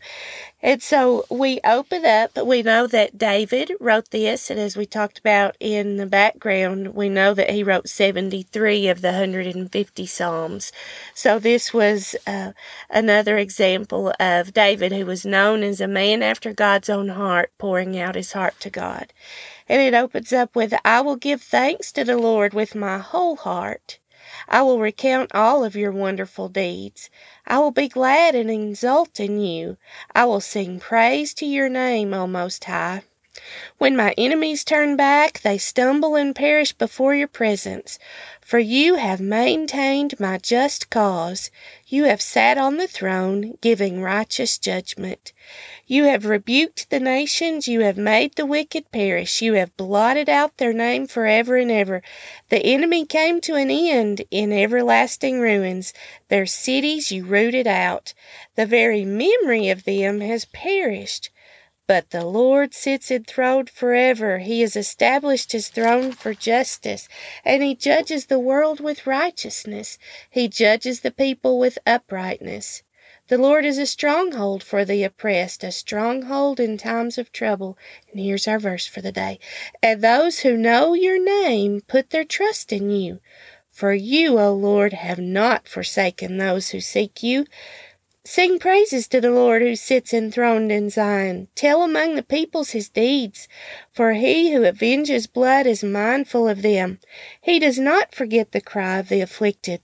And 0.60 0.82
so 0.82 1.24
we 1.30 1.60
open 1.62 2.04
up, 2.04 2.36
we 2.36 2.62
know 2.62 2.88
that 2.88 3.16
David 3.16 3.72
wrote 3.78 4.10
this, 4.10 4.50
and 4.50 4.58
as 4.58 4.76
we 4.76 4.86
talked 4.86 5.20
about 5.20 5.54
in 5.60 5.98
the 5.98 6.06
background, 6.06 6.96
we 6.96 7.08
know 7.08 7.32
that 7.32 7.50
he 7.50 7.62
wrote 7.62 7.88
73 7.88 8.88
of 8.88 9.00
the 9.00 9.12
150 9.12 10.06
Psalms. 10.06 10.72
So 11.14 11.38
this 11.38 11.72
was 11.72 12.16
uh, 12.26 12.52
another 12.90 13.38
example 13.38 14.12
of 14.18 14.52
David, 14.52 14.90
who 14.90 15.06
was 15.06 15.24
known 15.24 15.62
as 15.62 15.80
a 15.80 15.86
man 15.86 16.24
after 16.24 16.52
God's 16.52 16.88
own 16.88 17.10
heart, 17.10 17.52
pouring 17.58 17.96
out 17.96 18.16
his 18.16 18.32
heart 18.32 18.58
to 18.60 18.70
God. 18.70 19.12
And 19.68 19.80
it 19.80 19.94
opens 19.94 20.32
up 20.32 20.56
with, 20.56 20.74
I 20.84 21.02
will 21.02 21.16
give 21.16 21.40
thanks 21.40 21.92
to 21.92 22.02
the 22.02 22.18
Lord 22.18 22.52
with 22.52 22.74
my 22.74 22.98
whole 22.98 23.36
heart. 23.36 23.98
I 24.48 24.62
will 24.62 24.78
recount 24.78 25.34
all 25.34 25.64
of 25.64 25.76
your 25.76 25.92
wonderful 25.92 26.48
deeds. 26.50 27.10
I 27.46 27.58
will 27.60 27.70
be 27.70 27.88
glad 27.88 28.34
and 28.34 28.50
exult 28.50 29.20
in 29.20 29.40
you. 29.40 29.78
I 30.14 30.26
will 30.26 30.40
sing 30.42 30.80
praise 30.80 31.34
to 31.34 31.46
your 31.46 31.70
name, 31.70 32.12
O 32.14 32.26
Most 32.26 32.64
High. 32.64 33.04
When 33.78 33.94
my 33.94 34.14
enemies 34.18 34.64
turn 34.64 34.96
back, 34.96 35.42
they 35.42 35.58
stumble 35.58 36.16
and 36.16 36.34
perish 36.34 36.72
before 36.72 37.14
your 37.14 37.28
presence. 37.28 37.96
For 38.40 38.58
you 38.58 38.96
have 38.96 39.20
maintained 39.20 40.18
my 40.18 40.38
just 40.38 40.90
cause. 40.90 41.52
You 41.86 42.02
have 42.06 42.20
sat 42.20 42.58
on 42.58 42.78
the 42.78 42.88
throne, 42.88 43.56
giving 43.60 44.02
righteous 44.02 44.58
judgment. 44.58 45.32
You 45.86 46.02
have 46.04 46.26
rebuked 46.26 46.90
the 46.90 46.98
nations, 46.98 47.68
you 47.68 47.82
have 47.82 47.96
made 47.96 48.34
the 48.34 48.44
wicked 48.44 48.90
perish, 48.90 49.40
you 49.40 49.52
have 49.52 49.76
blotted 49.76 50.28
out 50.28 50.56
their 50.56 50.72
name 50.72 51.06
forever 51.06 51.56
and 51.56 51.70
ever. 51.70 52.02
The 52.48 52.58
enemy 52.58 53.06
came 53.06 53.40
to 53.42 53.54
an 53.54 53.70
end 53.70 54.24
in 54.32 54.52
everlasting 54.52 55.38
ruins. 55.38 55.94
Their 56.28 56.46
cities 56.46 57.12
you 57.12 57.24
rooted 57.24 57.68
out. 57.68 58.14
The 58.56 58.66
very 58.66 59.04
memory 59.04 59.68
of 59.68 59.84
them 59.84 60.22
has 60.22 60.44
perished. 60.46 61.30
But 61.88 62.10
the 62.10 62.26
Lord 62.26 62.74
sits 62.74 63.10
enthroned 63.10 63.70
forever. 63.70 64.40
He 64.40 64.60
has 64.60 64.76
established 64.76 65.52
his 65.52 65.68
throne 65.68 66.12
for 66.12 66.34
justice, 66.34 67.08
and 67.46 67.62
he 67.62 67.74
judges 67.74 68.26
the 68.26 68.38
world 68.38 68.78
with 68.78 69.06
righteousness. 69.06 69.98
He 70.30 70.48
judges 70.48 71.00
the 71.00 71.10
people 71.10 71.58
with 71.58 71.78
uprightness. 71.86 72.82
The 73.28 73.38
Lord 73.38 73.64
is 73.64 73.78
a 73.78 73.86
stronghold 73.86 74.62
for 74.62 74.84
the 74.84 75.02
oppressed, 75.02 75.64
a 75.64 75.72
stronghold 75.72 76.60
in 76.60 76.76
times 76.76 77.16
of 77.16 77.32
trouble. 77.32 77.78
And 78.12 78.20
here's 78.20 78.46
our 78.46 78.58
verse 78.58 78.86
for 78.86 79.00
the 79.00 79.12
day. 79.12 79.38
And 79.82 80.02
those 80.02 80.40
who 80.40 80.58
know 80.58 80.92
your 80.92 81.18
name 81.18 81.80
put 81.88 82.10
their 82.10 82.24
trust 82.24 82.70
in 82.70 82.90
you. 82.90 83.20
For 83.70 83.94
you, 83.94 84.38
O 84.38 84.52
Lord, 84.52 84.92
have 84.92 85.20
not 85.20 85.68
forsaken 85.68 86.36
those 86.36 86.70
who 86.70 86.80
seek 86.80 87.22
you. 87.22 87.46
Sing 88.30 88.58
praises 88.58 89.08
to 89.08 89.22
the 89.22 89.30
Lord 89.30 89.62
who 89.62 89.74
sits 89.74 90.12
enthroned 90.12 90.70
in 90.70 90.90
Zion. 90.90 91.48
Tell 91.54 91.82
among 91.82 92.14
the 92.14 92.22
peoples 92.22 92.72
his 92.72 92.90
deeds. 92.90 93.48
For 93.90 94.12
he 94.12 94.52
who 94.52 94.66
avenges 94.66 95.26
blood 95.26 95.66
is 95.66 95.82
mindful 95.82 96.46
of 96.46 96.60
them. 96.60 97.00
He 97.40 97.58
does 97.58 97.78
not 97.78 98.14
forget 98.14 98.52
the 98.52 98.60
cry 98.60 98.98
of 98.98 99.08
the 99.08 99.22
afflicted. 99.22 99.80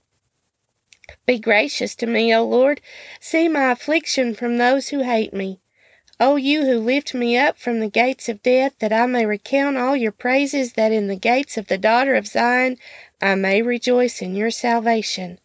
Be 1.25 1.39
gracious 1.39 1.95
to 1.95 2.05
me, 2.05 2.35
O 2.35 2.45
Lord. 2.45 2.81
See 3.19 3.47
my 3.47 3.71
affliction 3.71 4.35
from 4.35 4.59
those 4.59 4.89
who 4.89 4.99
hate 4.99 5.33
me. 5.33 5.59
O 6.19 6.35
you 6.35 6.65
who 6.67 6.77
lift 6.77 7.15
me 7.15 7.35
up 7.35 7.57
from 7.57 7.79
the 7.79 7.89
gates 7.89 8.29
of 8.29 8.43
death, 8.43 8.73
that 8.77 8.93
I 8.93 9.07
may 9.07 9.25
recount 9.25 9.77
all 9.77 9.97
your 9.97 10.11
praises, 10.11 10.73
that 10.73 10.91
in 10.91 11.07
the 11.07 11.15
gates 11.15 11.57
of 11.57 11.65
the 11.65 11.79
daughter 11.79 12.13
of 12.13 12.27
Zion 12.27 12.77
I 13.19 13.33
may 13.33 13.63
rejoice 13.63 14.21
in 14.21 14.35
your 14.35 14.51
salvation. 14.51 15.39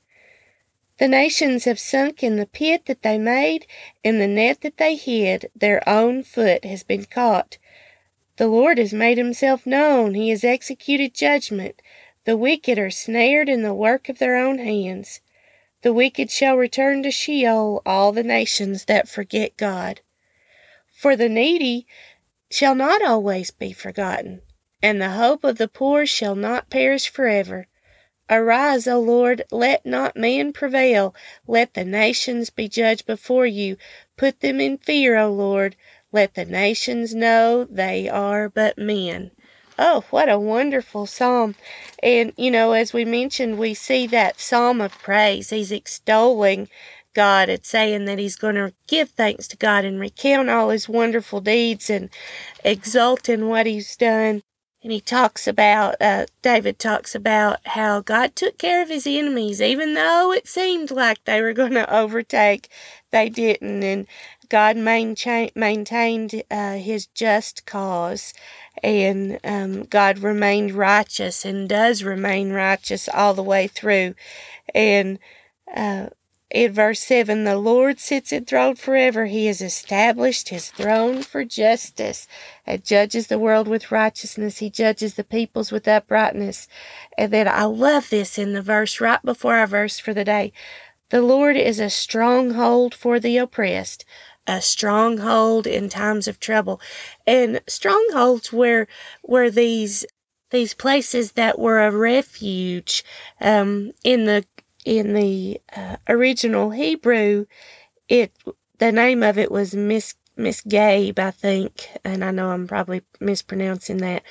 The 1.00 1.08
nations 1.08 1.64
have 1.64 1.78
sunk 1.80 2.22
in 2.22 2.36
the 2.36 2.44
pit 2.44 2.84
that 2.84 3.00
they 3.00 3.16
made, 3.16 3.66
in 4.04 4.18
the 4.18 4.26
net 4.26 4.60
that 4.60 4.76
they 4.76 4.96
hid, 4.96 5.50
their 5.56 5.82
own 5.88 6.22
foot 6.22 6.62
has 6.66 6.82
been 6.82 7.06
caught. 7.06 7.56
The 8.36 8.46
Lord 8.48 8.76
has 8.76 8.92
made 8.92 9.16
himself 9.16 9.64
known, 9.64 10.12
he 10.12 10.28
has 10.28 10.44
executed 10.44 11.14
judgment. 11.14 11.80
The 12.26 12.36
wicked 12.36 12.78
are 12.78 12.90
snared 12.90 13.48
in 13.48 13.62
the 13.62 13.72
work 13.72 14.10
of 14.10 14.18
their 14.18 14.36
own 14.36 14.58
hands. 14.58 15.22
The 15.80 15.94
wicked 15.94 16.30
shall 16.30 16.58
return 16.58 17.02
to 17.04 17.10
Sheol, 17.10 17.80
all 17.86 18.12
the 18.12 18.22
nations 18.22 18.84
that 18.84 19.08
forget 19.08 19.56
God. 19.56 20.02
For 20.92 21.16
the 21.16 21.30
needy 21.30 21.86
shall 22.50 22.74
not 22.74 23.00
always 23.00 23.50
be 23.50 23.72
forgotten, 23.72 24.42
and 24.82 25.00
the 25.00 25.12
hope 25.12 25.44
of 25.44 25.56
the 25.56 25.66
poor 25.66 26.04
shall 26.04 26.34
not 26.34 26.68
perish 26.68 27.08
forever. 27.08 27.68
Arise, 28.30 28.86
O 28.86 29.00
Lord, 29.00 29.42
let 29.50 29.84
not 29.84 30.16
man 30.16 30.52
prevail. 30.52 31.14
Let 31.48 31.74
the 31.74 31.84
nations 31.84 32.48
be 32.48 32.68
judged 32.68 33.04
before 33.04 33.46
you. 33.46 33.76
Put 34.16 34.38
them 34.38 34.60
in 34.60 34.78
fear, 34.78 35.18
O 35.18 35.32
Lord. 35.32 35.74
Let 36.12 36.34
the 36.34 36.44
nations 36.44 37.12
know 37.12 37.64
they 37.64 38.08
are 38.08 38.48
but 38.48 38.78
men. 38.78 39.32
Oh, 39.78 40.04
what 40.10 40.28
a 40.28 40.38
wonderful 40.38 41.06
psalm. 41.06 41.56
And, 42.04 42.32
you 42.36 42.52
know, 42.52 42.72
as 42.72 42.92
we 42.92 43.04
mentioned, 43.04 43.58
we 43.58 43.74
see 43.74 44.06
that 44.08 44.40
psalm 44.40 44.80
of 44.80 44.96
praise. 44.98 45.50
He's 45.50 45.72
extolling 45.72 46.68
God 47.14 47.48
and 47.48 47.64
saying 47.64 48.04
that 48.04 48.18
he's 48.20 48.36
going 48.36 48.54
to 48.54 48.72
give 48.86 49.10
thanks 49.10 49.48
to 49.48 49.56
God 49.56 49.84
and 49.84 49.98
recount 49.98 50.50
all 50.50 50.70
his 50.70 50.88
wonderful 50.88 51.40
deeds 51.40 51.90
and 51.90 52.10
exult 52.62 53.28
in 53.28 53.48
what 53.48 53.66
he's 53.66 53.96
done. 53.96 54.42
And 54.82 54.92
he 54.92 55.00
talks 55.00 55.46
about, 55.46 55.96
uh, 56.00 56.26
David 56.42 56.78
talks 56.78 57.14
about 57.14 57.58
how 57.66 58.00
God 58.00 58.36
took 58.36 58.58
care 58.58 58.82
of 58.82 58.88
his 58.88 59.06
enemies, 59.06 59.60
even 59.60 59.94
though 59.94 60.32
it 60.32 60.48
seemed 60.48 60.90
like 60.90 61.24
they 61.24 61.42
were 61.42 61.52
going 61.62 61.72
to 61.74 61.94
overtake, 61.94 62.70
they 63.10 63.28
didn't. 63.28 63.82
And 63.82 64.06
God 64.48 64.76
maintain, 64.76 65.50
maintained 65.54 66.42
uh, 66.50 66.74
his 66.74 67.06
just 67.06 67.66
cause 67.66 68.32
and 68.82 69.38
um, 69.44 69.84
God 69.84 70.18
remained 70.20 70.72
righteous 70.72 71.44
and 71.44 71.68
does 71.68 72.02
remain 72.02 72.52
righteous 72.52 73.08
all 73.08 73.34
the 73.34 73.42
way 73.42 73.66
through. 73.66 74.14
And 74.74 75.18
uh, 75.74 76.08
in 76.50 76.72
verse 76.72 76.98
7, 77.00 77.44
the 77.44 77.56
Lord 77.56 78.00
sits 78.00 78.32
enthroned 78.32 78.78
forever. 78.78 79.26
He 79.26 79.46
has 79.46 79.60
established 79.60 80.48
his 80.48 80.70
throne 80.70 81.22
for 81.22 81.44
justice 81.44 82.26
and 82.66 82.84
judges 82.84 83.28
the 83.28 83.38
world 83.38 83.68
with 83.68 83.92
righteousness. 83.92 84.58
He 84.58 84.68
judges 84.68 85.14
the 85.14 85.22
peoples 85.22 85.70
with 85.70 85.86
uprightness. 85.86 86.66
And 87.16 87.32
then 87.32 87.46
I 87.46 87.64
love 87.64 88.10
this 88.10 88.36
in 88.36 88.52
the 88.52 88.62
verse 88.62 89.00
right 89.00 89.22
before 89.24 89.54
our 89.56 89.68
verse 89.68 90.00
for 90.00 90.12
the 90.12 90.24
day. 90.24 90.52
The 91.10 91.22
Lord 91.22 91.56
is 91.56 91.78
a 91.78 91.90
stronghold 91.90 92.94
for 92.94 93.20
the 93.20 93.36
oppressed, 93.36 94.04
a 94.46 94.60
stronghold 94.60 95.68
in 95.68 95.88
times 95.88 96.26
of 96.26 96.40
trouble. 96.40 96.80
And 97.28 97.60
strongholds 97.68 98.52
were 98.52 98.88
were 99.22 99.50
these 99.50 100.04
these 100.50 100.74
places 100.74 101.32
that 101.32 101.60
were 101.60 101.80
a 101.80 101.92
refuge 101.92 103.04
um, 103.40 103.92
in 104.02 104.24
the 104.24 104.44
in 104.84 105.14
the 105.14 105.60
uh, 105.76 105.96
original 106.08 106.70
Hebrew. 106.70 107.46
It 108.08 108.32
the 108.78 108.92
name 108.92 109.22
of 109.24 109.38
it 109.38 109.52
was 109.52 109.74
Miss 109.74 110.14
Miss 110.36 110.62
Gabe, 110.62 111.18
I 111.18 111.32
think, 111.32 111.88
and 112.04 112.24
I 112.24 112.30
know 112.32 112.50
I'm 112.50 112.68
probably 112.68 113.02
mispronouncing 113.20 113.98
that, 113.98 114.22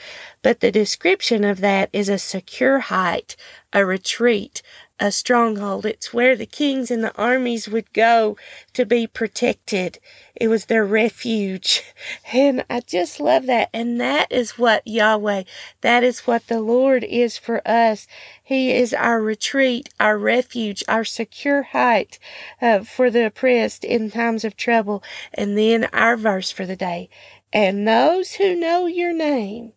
but 0.43 0.61
the 0.61 0.71
description 0.71 1.43
of 1.45 1.61
that 1.61 1.89
is 1.93 2.09
a 2.09 2.19
secure 2.19 2.79
height, 2.79 3.35
a 3.73 3.85
retreat, 3.85 4.61
a 4.99 5.11
stronghold. 5.11 5.85
It's 5.85 6.13
where 6.13 6.35
the 6.35 6.45
kings 6.45 6.91
and 6.91 7.03
the 7.03 7.15
armies 7.15 7.69
would 7.69 7.93
go 7.93 8.37
to 8.73 8.85
be 8.85 9.07
protected. 9.07 9.99
It 10.35 10.47
was 10.47 10.65
their 10.65 10.85
refuge. 10.85 11.83
And 12.33 12.63
I 12.69 12.81
just 12.81 13.19
love 13.19 13.45
that. 13.47 13.69
And 13.73 13.99
that 13.99 14.31
is 14.31 14.57
what 14.57 14.87
Yahweh, 14.87 15.43
that 15.81 16.03
is 16.03 16.27
what 16.27 16.47
the 16.47 16.61
Lord 16.61 17.03
is 17.03 17.37
for 17.37 17.67
us. 17.67 18.07
He 18.43 18.71
is 18.71 18.93
our 18.93 19.21
retreat, 19.21 19.89
our 19.99 20.17
refuge, 20.17 20.83
our 20.87 21.03
secure 21.03 21.63
height 21.63 22.19
uh, 22.61 22.81
for 22.81 23.09
the 23.09 23.25
oppressed 23.25 23.83
in 23.83 24.11
times 24.11 24.43
of 24.43 24.55
trouble. 24.55 25.03
And 25.33 25.57
then 25.57 25.85
our 25.85 26.17
verse 26.17 26.51
for 26.51 26.65
the 26.65 26.75
day. 26.75 27.09
And 27.51 27.87
those 27.87 28.33
who 28.33 28.55
know 28.55 28.85
your 28.85 29.13
name 29.13 29.73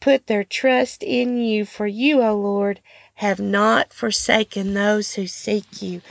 put 0.00 0.26
their 0.26 0.42
trust 0.42 1.02
in 1.04 1.36
you, 1.38 1.64
for 1.64 1.86
you, 1.86 2.20
O 2.22 2.36
Lord, 2.36 2.80
have 3.22 3.38
not 3.38 3.92
forsaken 3.92 4.74
those 4.74 5.14
who 5.14 5.28
seek 5.28 5.80
you. 5.80 6.02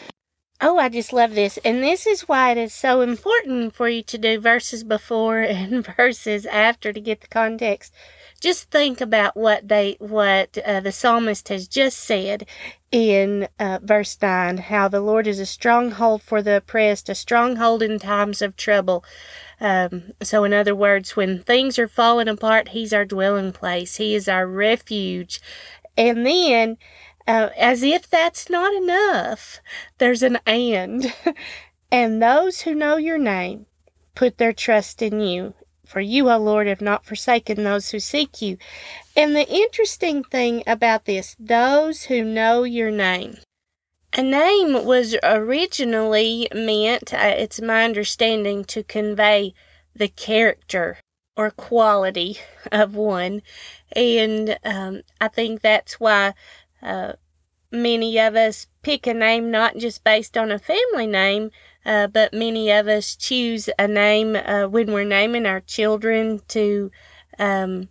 Oh, 0.61 0.77
I 0.77 0.87
just 0.87 1.11
love 1.11 1.35
this. 1.35 1.57
And 1.65 1.83
this 1.83 2.07
is 2.07 2.21
why 2.21 2.51
it 2.51 2.57
is 2.57 2.73
so 2.73 3.01
important 3.01 3.75
for 3.75 3.89
you 3.89 4.01
to 4.03 4.17
do 4.17 4.39
verses 4.39 4.85
before 4.85 5.39
and 5.41 5.85
verses 5.85 6.45
after 6.45 6.93
to 6.93 7.01
get 7.01 7.19
the 7.19 7.27
context. 7.27 7.93
Just 8.39 8.71
think 8.71 9.01
about 9.01 9.35
what 9.35 9.67
they, 9.67 9.97
what 9.99 10.57
uh, 10.65 10.79
the 10.79 10.93
psalmist 10.93 11.49
has 11.49 11.67
just 11.67 11.99
said 11.99 12.47
in 12.93 13.49
uh, 13.59 13.79
verse 13.83 14.17
9 14.21 14.57
how 14.57 14.87
the 14.87 15.01
Lord 15.01 15.27
is 15.27 15.39
a 15.39 15.45
stronghold 15.45 16.21
for 16.23 16.41
the 16.41 16.57
oppressed, 16.57 17.09
a 17.09 17.15
stronghold 17.15 17.83
in 17.83 17.99
times 17.99 18.41
of 18.41 18.55
trouble. 18.55 19.03
Um, 19.59 20.13
so, 20.23 20.43
in 20.43 20.53
other 20.53 20.75
words, 20.75 21.15
when 21.15 21.43
things 21.43 21.77
are 21.77 21.87
falling 21.87 22.27
apart, 22.27 22.69
He's 22.69 22.93
our 22.93 23.05
dwelling 23.05 23.51
place, 23.51 23.97
He 23.97 24.15
is 24.15 24.27
our 24.27 24.47
refuge. 24.47 25.41
And 25.97 26.25
then 26.25 26.77
uh, 27.27 27.49
as 27.57 27.83
if 27.83 28.09
that's 28.09 28.49
not 28.49 28.73
enough, 28.73 29.59
there's 29.97 30.23
an 30.23 30.39
and. 30.45 31.13
And 31.93 32.23
those 32.23 32.61
who 32.61 32.73
know 32.73 32.95
your 32.95 33.17
name 33.17 33.65
put 34.15 34.37
their 34.37 34.53
trust 34.53 35.01
in 35.01 35.19
you. 35.19 35.53
For 35.85 35.99
you, 35.99 36.29
O 36.29 36.37
Lord, 36.37 36.67
have 36.67 36.79
not 36.79 37.05
forsaken 37.05 37.65
those 37.65 37.89
who 37.89 37.99
seek 37.99 38.41
you. 38.41 38.57
And 39.13 39.35
the 39.35 39.45
interesting 39.45 40.23
thing 40.23 40.63
about 40.65 41.03
this, 41.03 41.35
those 41.37 42.03
who 42.03 42.23
know 42.23 42.63
your 42.63 42.91
name. 42.91 43.39
A 44.13 44.23
name 44.23 44.85
was 44.85 45.17
originally 45.21 46.47
meant, 46.53 47.13
uh, 47.13 47.35
it's 47.37 47.59
my 47.59 47.83
understanding, 47.83 48.63
to 48.65 48.83
convey 48.83 49.53
the 49.93 50.07
character 50.07 50.97
or 51.35 51.51
quality 51.51 52.37
of 52.71 52.95
one. 52.95 53.41
And 53.95 54.57
um, 54.63 55.01
I 55.19 55.27
think 55.27 55.61
that's 55.61 55.99
why 55.99 56.33
uh, 56.81 57.13
many 57.71 58.19
of 58.19 58.35
us 58.35 58.67
pick 58.81 59.07
a 59.07 59.13
name 59.13 59.51
not 59.51 59.77
just 59.77 60.03
based 60.03 60.37
on 60.37 60.51
a 60.51 60.59
family 60.59 61.07
name, 61.07 61.51
uh, 61.85 62.07
but 62.07 62.33
many 62.33 62.71
of 62.71 62.87
us 62.87 63.15
choose 63.15 63.69
a 63.79 63.87
name 63.87 64.35
uh, 64.35 64.67
when 64.67 64.91
we're 64.91 65.03
naming 65.03 65.45
our 65.45 65.61
children 65.61 66.41
to 66.49 66.91
um, 67.39 67.89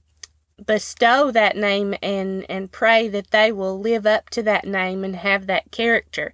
bestow 0.65 1.31
that 1.31 1.57
name 1.57 1.95
and, 2.03 2.47
and 2.49 2.71
pray 2.71 3.09
that 3.09 3.31
they 3.31 3.51
will 3.51 3.81
live 3.81 4.07
up 4.07 4.29
to 4.31 4.43
that 4.43 4.67
name 4.67 5.03
and 5.03 5.17
have 5.17 5.47
that 5.47 5.71
character. 5.73 6.33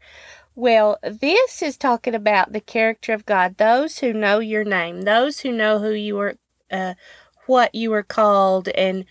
Well, 0.54 0.98
this 1.02 1.62
is 1.62 1.76
talking 1.76 2.14
about 2.14 2.52
the 2.52 2.60
character 2.60 3.12
of 3.12 3.26
God. 3.26 3.58
Those 3.58 3.98
who 3.98 4.12
know 4.12 4.38
your 4.38 4.64
name, 4.64 5.02
those 5.02 5.40
who 5.40 5.52
know 5.52 5.78
who 5.78 5.90
you 5.90 6.18
are, 6.18 6.34
uh, 6.70 6.94
what 7.46 7.74
you 7.74 7.92
are 7.92 8.02
called, 8.02 8.68
and 8.68 9.04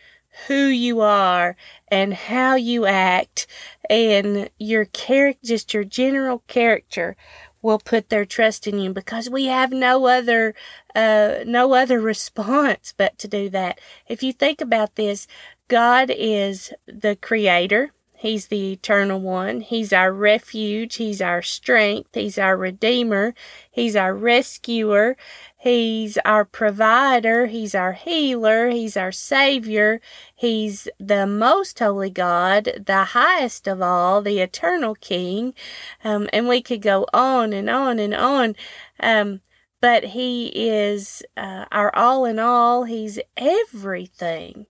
who 0.47 0.65
you 0.67 1.01
are, 1.01 1.55
and 1.89 2.13
how 2.13 2.55
you 2.55 2.85
act, 2.85 3.47
and 3.89 4.50
your 4.59 4.85
character, 4.85 5.39
just 5.45 5.74
your 5.74 5.83
general 5.85 6.43
character 6.47 7.15
will 7.62 7.79
put 7.79 8.09
their 8.09 8.25
trust 8.25 8.67
in 8.67 8.77
you 8.77 8.93
because 8.93 9.27
we 9.29 9.45
have 9.45 9.71
no 9.71 10.05
other 10.05 10.53
uh, 10.93 11.39
no 11.47 11.74
other 11.74 12.00
response 12.00 12.93
but 12.95 13.17
to 13.17 13.27
do 13.27 13.50
that. 13.50 13.79
If 14.07 14.21
you 14.21 14.31
think 14.33 14.62
about 14.62 14.95
this, 14.95 15.27
God 15.67 16.12
is 16.15 16.71
the 16.85 17.15
creator. 17.15 17.91
He's 18.13 18.47
the 18.47 18.74
eternal 18.74 19.19
one. 19.19 19.62
He's 19.62 19.91
our 19.91 20.13
refuge. 20.13 20.95
He's 20.95 21.21
our 21.21 21.41
strength. 21.41 22.12
He's 22.13 22.38
our 22.38 22.55
redeemer. 22.55 23.33
He's 23.71 23.95
our 23.95 24.13
rescuer. 24.15 25.17
He's 25.65 26.19
our 26.25 26.45
provider. 26.45 27.48
He's 27.48 27.74
our 27.74 27.93
healer. 27.93 28.69
He's 28.69 28.95
our 28.95 29.12
savior. 29.12 30.00
He's 30.36 30.88
the 31.00 31.25
most 31.25 31.79
holy 31.79 32.12
God, 32.12 32.84
the 32.86 33.03
highest 33.03 33.67
of 33.67 33.81
all, 33.81 34.22
the 34.22 34.41
eternal 34.41 34.93
King. 34.93 35.55
Um, 36.03 36.29
and 36.31 36.48
we 36.48 36.62
could 36.62 36.84
go 36.84 37.07
on 37.15 37.51
and 37.51 37.67
on 37.67 37.98
and 37.98 38.13
on. 38.13 38.55
Um, 39.00 39.41
but 39.81 40.03
He 40.03 40.51
is 40.53 41.24
uh, 41.36 41.65
our 41.72 41.89
all 41.95 42.25
in 42.25 42.38
all. 42.38 42.84
He's 42.84 43.17
everything. 43.36 44.67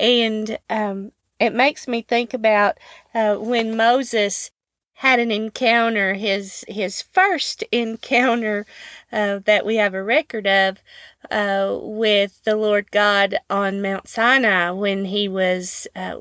And 0.00 0.58
um, 0.68 1.12
it 1.38 1.54
makes 1.54 1.86
me 1.86 2.02
think 2.02 2.34
about 2.34 2.78
uh, 3.14 3.36
when 3.36 3.76
Moses 3.76 4.50
had 4.94 5.18
an 5.18 5.30
encounter, 5.30 6.14
his 6.14 6.64
his 6.68 7.02
first 7.02 7.62
encounter 7.72 8.66
uh, 9.12 9.40
that 9.44 9.66
we 9.66 9.76
have 9.76 9.94
a 9.94 10.02
record 10.02 10.46
of 10.46 10.78
uh, 11.30 11.76
with 11.80 12.42
the 12.44 12.56
Lord 12.56 12.90
God 12.90 13.36
on 13.50 13.82
Mount 13.82 14.08
Sinai 14.08 14.70
when 14.70 15.06
he 15.06 15.28
was 15.28 15.86
uh, 15.96 16.18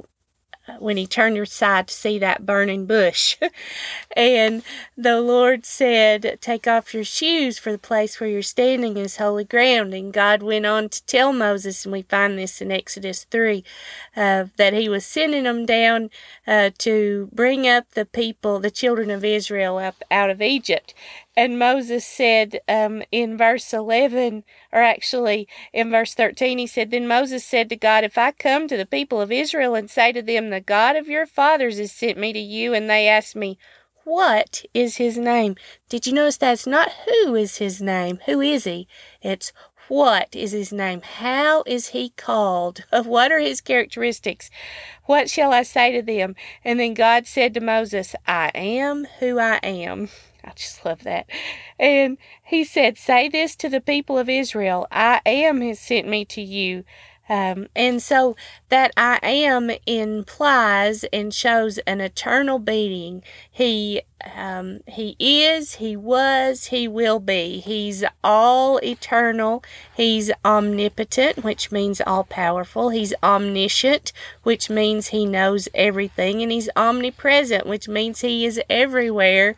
when 0.79 0.97
he 0.97 1.05
turned 1.05 1.37
aside 1.37 1.87
to 1.87 1.93
see 1.93 2.19
that 2.19 2.45
burning 2.45 2.85
bush. 2.85 3.37
and 4.15 4.63
the 4.97 5.21
Lord 5.21 5.65
said, 5.65 6.37
Take 6.41 6.67
off 6.67 6.93
your 6.93 7.03
shoes, 7.03 7.59
for 7.59 7.71
the 7.71 7.77
place 7.77 8.19
where 8.19 8.29
you're 8.29 8.41
standing 8.41 8.97
is 8.97 9.17
holy 9.17 9.43
ground. 9.43 9.93
And 9.93 10.13
God 10.13 10.41
went 10.41 10.65
on 10.65 10.89
to 10.89 11.03
tell 11.05 11.33
Moses, 11.33 11.85
and 11.85 11.91
we 11.91 12.03
find 12.03 12.37
this 12.37 12.61
in 12.61 12.71
Exodus 12.71 13.25
3, 13.25 13.63
uh, 14.15 14.45
that 14.57 14.73
he 14.73 14.87
was 14.89 15.05
sending 15.05 15.43
them 15.43 15.65
down 15.65 16.09
uh, 16.47 16.71
to 16.79 17.29
bring 17.33 17.67
up 17.67 17.91
the 17.91 18.05
people, 18.05 18.59
the 18.59 18.71
children 18.71 19.11
of 19.11 19.25
Israel, 19.25 19.77
up 19.77 20.03
out 20.11 20.29
of 20.29 20.41
Egypt. 20.41 20.93
And 21.35 21.57
Moses 21.57 22.05
said 22.05 22.59
um, 22.67 23.01
in 23.11 23.37
verse 23.37 23.73
11, 23.73 24.43
or 24.71 24.81
actually 24.83 25.47
in 25.73 25.89
verse 25.89 26.13
13, 26.13 26.59
he 26.59 26.67
said, 26.67 26.91
Then 26.91 27.07
Moses 27.07 27.43
said 27.43 27.69
to 27.69 27.75
God, 27.75 28.03
If 28.03 28.19
I 28.19 28.31
come 28.31 28.67
to 28.67 28.77
the 28.77 28.85
people 28.85 29.19
of 29.19 29.31
Israel 29.31 29.73
and 29.73 29.89
say 29.89 30.11
to 30.11 30.21
them, 30.21 30.51
The 30.51 30.61
God 30.61 30.95
of 30.95 31.07
your 31.07 31.25
fathers 31.25 31.79
has 31.79 31.91
sent 31.91 32.19
me 32.19 32.33
to 32.33 32.39
you, 32.39 32.75
and 32.75 32.87
they 32.87 33.07
ask 33.07 33.35
me, 33.35 33.57
What 34.03 34.63
is 34.75 34.97
his 34.97 35.17
name? 35.17 35.55
Did 35.89 36.05
you 36.05 36.13
notice 36.13 36.37
that's 36.37 36.67
not 36.67 36.91
who 37.05 37.33
is 37.33 37.57
his 37.57 37.81
name? 37.81 38.19
Who 38.27 38.39
is 38.39 38.65
he? 38.65 38.87
It's 39.23 39.51
what 39.89 40.35
is 40.35 40.51
his 40.51 40.71
name? 40.71 41.01
How 41.01 41.63
is 41.65 41.87
he 41.89 42.11
called? 42.11 42.83
What 42.91 43.31
are 43.31 43.39
his 43.39 43.59
characteristics? 43.59 44.51
What 45.05 45.31
shall 45.31 45.51
I 45.51 45.63
say 45.63 45.91
to 45.93 46.01
them? 46.03 46.35
And 46.63 46.79
then 46.79 46.93
God 46.93 47.25
said 47.25 47.55
to 47.55 47.59
Moses, 47.59 48.15
I 48.27 48.51
am 48.53 49.05
who 49.19 49.39
I 49.39 49.55
am. 49.63 50.09
I 50.43 50.51
just 50.55 50.83
love 50.85 51.03
that. 51.03 51.27
And 51.79 52.17
he 52.43 52.63
said, 52.63 52.97
Say 52.97 53.29
this 53.29 53.55
to 53.57 53.69
the 53.69 53.81
people 53.81 54.17
of 54.17 54.29
Israel 54.29 54.87
I 54.91 55.21
am 55.25 55.61
has 55.61 55.79
sent 55.79 56.07
me 56.07 56.25
to 56.25 56.41
you. 56.41 56.83
Um, 57.29 57.67
and 57.73 58.01
so 58.01 58.35
that 58.67 58.91
I 58.97 59.17
am 59.23 59.71
implies 59.85 61.05
and 61.05 61.33
shows 61.33 61.77
an 61.79 62.01
eternal 62.01 62.59
being. 62.59 63.23
He 63.49 64.01
um, 64.35 64.81
he 64.87 65.15
is, 65.19 65.75
he 65.75 65.95
was, 65.95 66.65
he 66.65 66.87
will 66.87 67.19
be. 67.19 67.59
He's 67.59 68.03
all 68.23 68.77
eternal. 68.83 69.63
He's 69.95 70.31
omnipotent, 70.45 71.43
which 71.43 71.71
means 71.71 72.01
all 72.01 72.23
powerful. 72.25 72.89
He's 72.89 73.13
omniscient, 73.23 74.11
which 74.43 74.69
means 74.69 75.07
he 75.07 75.25
knows 75.25 75.67
everything. 75.73 76.41
And 76.41 76.51
he's 76.51 76.69
omnipresent, 76.75 77.65
which 77.65 77.87
means 77.87 78.21
he 78.21 78.45
is 78.45 78.61
everywhere 78.69 79.55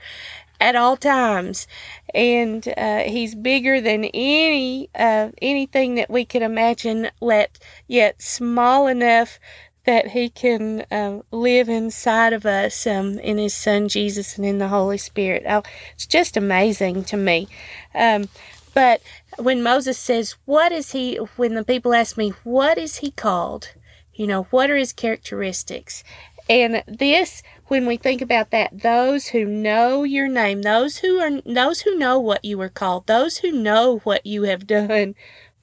at 0.60 0.76
all 0.76 0.98
times. 0.98 1.68
And 2.14 2.68
uh, 2.78 3.00
he's 3.00 3.36
bigger 3.36 3.82
than 3.82 4.06
any 4.06 4.90
uh, 4.96 5.30
anything 5.42 5.96
that 5.96 6.10
we 6.10 6.26
could 6.26 6.42
imagine 6.42 7.10
let 7.22 7.60
yet 7.88 8.22
small 8.22 8.88
enough 8.88 9.40
that 9.86 10.10
he 10.10 10.30
can 10.30 10.86
uh, 10.92 11.20
live 11.32 11.70
inside 11.70 12.34
of 12.34 12.46
us 12.46 12.88
um, 12.88 13.20
in 13.20 13.38
his 13.38 13.54
son 13.54 13.88
jesus 13.88 14.38
and 14.38 14.46
in 14.46 14.58
the 14.58 14.70
holy 14.70 14.98
spirit. 14.98 15.44
Oh, 15.48 15.64
it's 15.94 16.08
just 16.08 16.38
amazing 16.38 17.04
to 17.06 17.18
me. 17.18 17.48
Um, 17.94 18.30
but 18.74 19.02
when 19.38 19.62
moses 19.62 19.98
says 19.98 20.36
what 20.46 20.72
is 20.72 20.92
he 20.92 21.18
when 21.36 21.54
the 21.56 21.64
people 21.64 21.94
ask 21.94 22.18
me 22.18 22.34
what 22.44 22.78
is 22.78 22.98
he 22.98 23.12
called? 23.12 23.74
You 24.14 24.28
know 24.28 24.44
what 24.44 24.70
are 24.70 24.78
his 24.78 24.94
characteristics? 24.94 26.04
And 26.48 26.84
this 26.88 27.42
when 27.68 27.86
we 27.88 27.98
think 27.98 28.22
about 28.22 28.52
that 28.52 28.82
those 28.82 29.28
who 29.28 29.46
know 29.46 30.04
your 30.04 30.28
name 30.28 30.62
those 30.62 30.98
who 31.00 31.20
are 31.20 31.42
those 31.46 31.82
who 31.82 31.98
know 31.98 32.20
what 32.20 32.46
you 32.46 32.58
were 32.58 32.70
called 32.70 33.08
those 33.08 33.38
who 33.40 33.52
know 33.52 34.00
what 34.04 34.26
you 34.26 34.44
have 34.44 34.68
done 34.68 35.16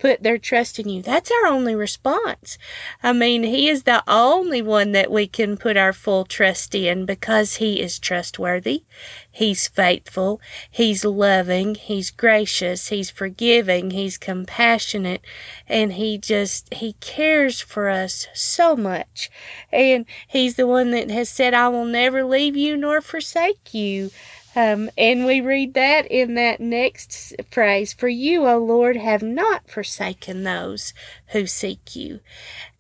put 0.03 0.25
their 0.25 0.37
trust 0.37 0.81
in 0.81 0.89
you. 0.89 1.01
That's 1.01 1.31
our 1.31 1.47
only 1.47 1.77
response. 1.77 2.59
I 3.05 3.13
mean, 3.13 3.45
He 3.45 3.69
is 3.69 3.85
the 3.85 4.03
only 4.09 4.61
one 4.61 4.91
that 4.91 5.13
we 5.13 5.29
can 5.29 5.57
put 5.57 5.77
our 5.77 5.93
full 5.93 6.25
trust 6.25 6.75
in 6.75 7.07
because 7.07 7.57
He 7.57 7.81
is 7.81 8.01
trustworthy. 8.01 8.83
He's 9.31 9.69
faithful. 9.69 10.41
He's 10.69 11.05
loving. 11.05 11.77
He's 11.77 12.11
gracious. 12.11 12.89
He's 12.89 13.11
forgiving. 13.11 13.93
He's 13.93 14.19
compassionate. 14.19 15.21
And 15.69 15.93
He 15.93 16.19
just, 16.19 16.75
He 16.75 16.95
cares 16.95 17.61
for 17.61 17.89
us 17.89 18.27
so 18.35 18.75
much. 18.75 19.31
And 19.71 20.05
He's 20.27 20.57
the 20.57 20.67
one 20.67 20.91
that 20.91 21.13
has 21.13 21.29
said, 21.29 21.55
I 21.55 21.69
will 21.69 21.85
never 21.85 22.25
leave 22.25 22.57
you 22.57 22.77
nor 22.77 23.01
forsake 23.03 23.73
you. 23.73 24.11
Um, 24.55 24.91
and 24.99 25.25
we 25.25 25.41
read 25.41 25.75
that 25.75 26.07
in 26.11 26.35
that 26.35 26.61
next 26.61 27.35
phrase 27.51 27.93
For 27.93 28.09
you, 28.09 28.47
O 28.47 28.59
Lord, 28.59 28.97
have 28.97 29.23
not 29.23 29.71
forsaken 29.71 30.43
those 30.45 30.93
who 31.29 31.47
seek 31.47 31.97
you. 31.97 32.21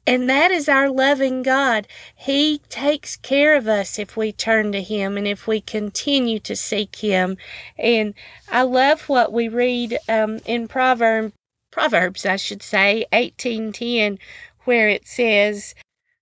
And 0.06 0.28
that 0.28 0.50
is 0.50 0.68
our 0.68 0.90
loving 0.90 1.42
God. 1.42 1.86
He 2.14 2.58
takes 2.68 3.16
care 3.16 3.54
of 3.54 3.68
us 3.68 3.98
if 3.98 4.16
we 4.16 4.32
turn 4.32 4.72
to 4.72 4.82
Him 4.82 5.16
and 5.16 5.28
if 5.28 5.46
we 5.46 5.60
continue 5.60 6.40
to 6.40 6.56
seek 6.56 6.96
Him. 6.96 7.36
And 7.78 8.14
I 8.50 8.62
love 8.62 9.08
what 9.08 9.32
we 9.32 9.48
read 9.48 9.98
um, 10.08 10.40
in 10.44 10.66
Proverbs, 10.66 11.32
Proverbs, 11.70 12.26
I 12.26 12.36
should 12.36 12.62
say, 12.62 13.06
1810, 13.12 14.18
where 14.64 14.88
it 14.88 15.06
says, 15.06 15.74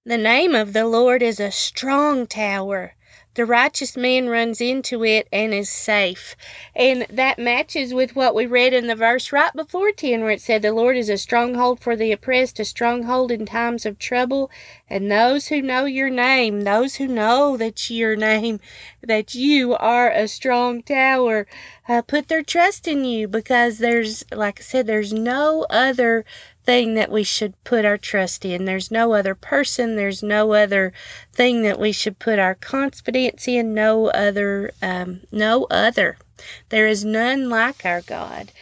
The 0.04 0.18
name 0.18 0.54
of 0.54 0.74
the 0.74 0.86
Lord 0.86 1.22
is 1.22 1.40
a 1.40 1.50
strong 1.50 2.26
tower. 2.26 2.94
The 3.40 3.46
righteous 3.46 3.96
man 3.96 4.28
runs 4.28 4.60
into 4.60 5.02
it 5.02 5.26
and 5.32 5.54
is 5.54 5.70
safe. 5.70 6.36
And 6.76 7.06
that 7.08 7.38
matches 7.38 7.94
with 7.94 8.14
what 8.14 8.34
we 8.34 8.44
read 8.44 8.74
in 8.74 8.86
the 8.86 8.94
verse 8.94 9.32
right 9.32 9.50
before 9.54 9.92
10, 9.92 10.20
where 10.20 10.32
it 10.32 10.42
said, 10.42 10.60
The 10.60 10.74
Lord 10.74 10.94
is 10.94 11.08
a 11.08 11.16
stronghold 11.16 11.80
for 11.80 11.96
the 11.96 12.12
oppressed, 12.12 12.60
a 12.60 12.66
stronghold 12.66 13.32
in 13.32 13.46
times 13.46 13.86
of 13.86 13.98
trouble. 13.98 14.50
And 14.90 15.10
those 15.10 15.46
who 15.46 15.62
know 15.62 15.86
your 15.86 16.10
name, 16.10 16.64
those 16.64 16.96
who 16.96 17.08
know 17.08 17.56
that 17.56 17.88
your 17.88 18.14
name, 18.14 18.60
that 19.02 19.34
you 19.34 19.74
are 19.74 20.10
a 20.10 20.28
strong 20.28 20.82
tower, 20.82 21.46
uh, 21.88 22.02
put 22.02 22.28
their 22.28 22.42
trust 22.42 22.86
in 22.86 23.06
you 23.06 23.26
because 23.26 23.78
there's, 23.78 24.22
like 24.30 24.60
I 24.60 24.62
said, 24.62 24.86
there's 24.86 25.14
no 25.14 25.64
other 25.70 26.26
thing 26.70 26.94
that 26.94 27.10
we 27.10 27.24
should 27.24 27.52
put 27.64 27.84
our 27.84 27.98
trust 27.98 28.44
in. 28.44 28.64
There's 28.64 28.92
no 28.92 29.12
other 29.12 29.34
person, 29.34 29.96
there's 29.96 30.22
no 30.22 30.52
other 30.52 30.92
thing 31.32 31.62
that 31.62 31.80
we 31.80 31.90
should 31.90 32.20
put 32.20 32.38
our 32.38 32.54
confidence 32.54 33.48
in, 33.48 33.74
no 33.74 34.06
other, 34.10 34.70
um, 34.80 35.22
no 35.32 35.66
other. 35.68 36.16
There 36.68 36.86
is 36.86 37.04
none 37.04 37.50
like 37.50 37.84
our 37.84 38.02
God. 38.02 38.52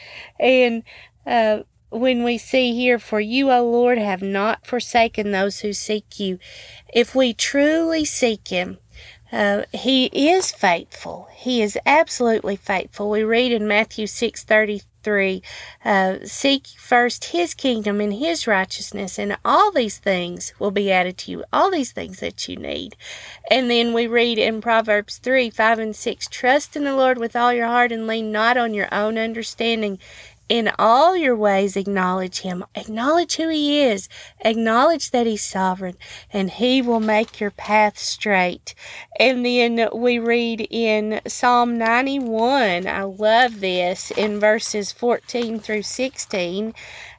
And, 0.41 0.85
uh, 1.27 1.65
when 1.91 2.25
we 2.25 2.39
see 2.39 2.75
here, 2.75 2.99
for 2.99 3.21
you, 3.21 3.53
O 3.53 3.63
Lord, 3.71 3.99
have 3.99 4.23
not 4.23 4.67
forsaken 4.67 5.31
those 5.31 5.61
who 5.61 5.75
seek 5.75 6.19
you. 6.19 6.39
If 6.95 7.15
we 7.15 7.35
truly 7.35 8.07
seek 8.07 8.49
Him, 8.49 8.79
uh, 9.31 9.65
he 9.75 10.07
is 10.07 10.51
faithful. 10.51 11.29
He 11.35 11.61
is 11.61 11.79
absolutely 11.85 12.57
faithful. 12.57 13.11
We 13.11 13.23
read 13.23 13.53
in 13.53 13.69
Matthew 13.69 14.07
6 14.07 14.45
33, 15.09 15.43
uh, 15.85 16.19
Seek 16.25 16.67
first 16.67 17.27
his 17.27 17.55
kingdom 17.55 18.01
and 18.01 18.13
his 18.13 18.47
righteousness, 18.47 19.19
and 19.19 19.39
all 19.45 19.71
these 19.73 19.99
things 19.99 20.53
will 20.59 20.71
be 20.71 20.93
added 20.93 21.17
to 21.19 21.31
you, 21.31 21.45
all 21.51 21.71
these 21.71 21.93
things 21.93 22.21
that 22.21 22.47
you 22.47 22.57
need. 22.57 22.95
And 23.51 23.71
then 23.71 23.95
we 23.95 24.07
read 24.07 24.39
in 24.39 24.61
Proverbs 24.61 25.17
3 25.17 25.51
5 25.51 25.79
and 25.79 25.97
6, 25.97 26.29
Trust 26.29 26.77
in 26.77 26.85
the 26.85 26.95
Lord 26.95 27.19
with 27.19 27.35
all 27.35 27.53
your 27.53 27.67
heart 27.69 27.91
and 27.91 28.07
lean 28.07 28.31
not 28.31 28.59
on 28.59 28.75
your 28.75 28.89
own 28.93 29.17
understanding. 29.17 29.99
In 30.49 30.71
all 30.79 31.17
your 31.17 31.37
ways, 31.37 31.77
acknowledge 31.77 32.41
Him. 32.41 32.65
Acknowledge 32.75 33.37
who 33.37 33.49
He 33.51 33.83
is. 33.83 34.09
Acknowledge 34.45 35.11
that 35.11 35.27
He's 35.27 35.45
sovereign, 35.45 35.97
and 36.33 36.51
He 36.51 36.81
will 36.81 37.01
make 37.01 37.41
your 37.41 37.51
path 37.51 37.99
straight. 37.99 38.75
And 39.19 39.45
then 39.45 39.89
we 39.95 40.19
read 40.19 40.67
in 40.71 41.21
Psalm 41.27 41.77
91, 41.77 42.87
I 42.87 43.03
love 43.03 43.61
this, 43.61 44.11
in 44.13 44.41
verses 44.41 44.93
14 44.93 45.61
through 45.61 45.83
16, 45.83 46.75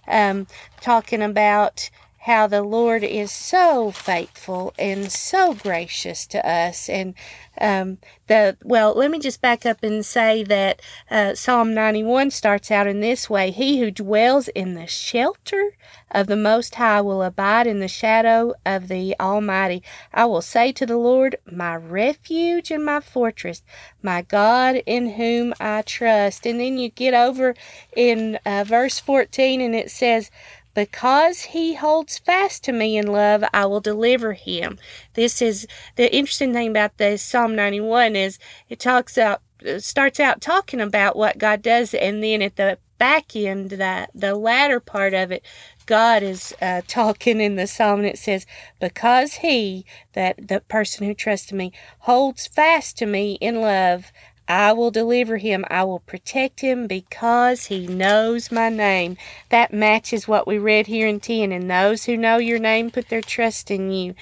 um, 0.08 0.48
talking 0.82 1.22
about 1.22 1.90
how 2.30 2.48
the 2.48 2.62
Lord 2.62 3.04
is 3.04 3.32
so 3.32 3.92
faithful 3.92 4.74
and 4.80 5.12
so 5.12 5.56
gracious 5.56 6.28
to 6.28 6.48
us. 6.48 6.88
And 6.88 7.16
um, 7.60 7.98
the 8.28 8.56
well, 8.64 8.94
let 8.94 9.12
me 9.12 9.20
just 9.20 9.42
back 9.42 9.66
up 9.66 9.84
and 9.84 10.06
say 10.06 10.44
that 10.44 10.82
uh, 11.10 11.36
Psalm 11.36 11.74
91 11.74 12.32
starts 12.32 12.72
out 12.72 12.88
in 12.88 13.02
this 13.02 13.30
way: 13.32 13.52
He 13.52 13.80
who 13.80 13.92
dwells 13.92 14.48
in 14.50 14.76
the 14.76 14.88
shelter 14.88 15.72
of 16.12 16.28
the 16.28 16.38
Most 16.38 16.76
High 16.76 17.02
will 17.02 17.24
abide 17.24 17.68
in 17.68 17.80
the 17.80 17.88
shadow 17.88 18.54
of 18.66 18.90
the 18.90 19.16
Almighty. 19.20 19.84
I 20.14 20.26
will 20.26 20.44
say 20.44 20.72
to 20.74 20.86
the 20.86 20.98
Lord, 20.98 21.38
My 21.52 21.76
refuge 21.76 22.72
and 22.72 22.86
my 22.86 23.00
fortress, 23.00 23.64
my 24.04 24.22
God 24.22 24.84
in 24.86 25.12
whom 25.12 25.54
I 25.60 25.82
trust. 25.82 26.46
And 26.46 26.60
then 26.60 26.78
you 26.78 26.90
get 26.90 27.16
over 27.16 27.56
in 27.96 28.40
uh, 28.46 28.64
verse 28.68 29.00
14, 29.00 29.62
and 29.62 29.76
it 29.76 29.92
says. 29.92 30.30
Because 30.74 31.42
he 31.42 31.76
holds 31.76 32.18
fast 32.18 32.64
to 32.66 32.72
me 32.72 32.98
in 32.98 33.08
love, 33.08 33.44
I 33.54 33.66
will 33.66 33.82
deliver 33.82 34.34
him. 34.34 34.78
This 35.14 35.42
is 35.42 35.68
the 35.96 36.14
interesting 36.16 36.54
thing 36.54 36.70
about 36.70 36.98
the 36.98 37.18
Psalm 37.18 37.56
91 37.56 38.16
is 38.16 38.40
it 38.70 38.80
talks 38.80 39.18
out 39.18 39.42
starts 39.80 40.20
out 40.20 40.42
talking 40.42 40.80
about 40.80 41.16
what 41.18 41.38
God 41.38 41.62
does, 41.62 41.94
and 41.94 42.24
then 42.24 42.42
at 42.42 42.56
the 42.56 42.78
back 42.98 43.36
end, 43.36 43.72
that 43.72 44.10
the 44.14 44.36
latter 44.36 44.80
part 44.80 45.14
of 45.14 45.32
it, 45.32 45.44
God 45.86 46.24
is 46.24 46.54
uh, 46.62 46.82
talking 46.88 47.42
in 47.42 47.56
the 47.56 47.68
psalm, 47.68 48.00
and 48.00 48.08
it 48.08 48.18
says, 48.18 48.46
"Because 48.80 49.36
He, 49.36 49.86
that 50.14 50.48
the 50.48 50.62
person 50.62 51.06
who 51.08 51.14
trusts 51.14 51.52
me, 51.52 51.74
holds 52.00 52.48
fast 52.48 52.98
to 53.00 53.06
me 53.06 53.34
in 53.42 53.62
love, 53.62 54.12
I 54.50 54.74
will 54.74 54.90
deliver 54.90 55.38
him. 55.38 55.64
I 55.70 55.84
will 55.84 56.00
protect 56.00 56.62
him 56.62 56.88
because 56.88 57.68
he 57.68 57.86
knows 57.86 58.52
my 58.52 58.70
name. 58.70 59.16
That 59.50 59.72
matches 59.72 60.28
what 60.28 60.48
we 60.48 60.58
read 60.58 60.88
here 60.88 61.08
in 61.08 61.20
10. 61.20 61.52
And 61.52 61.70
those 61.70 62.06
who 62.06 62.18
know 62.18 62.38
your 62.38 62.58
name 62.58 62.90
put 62.90 63.10
their 63.10 63.22
trust 63.22 63.70
in 63.70 63.92
you. 63.92 64.16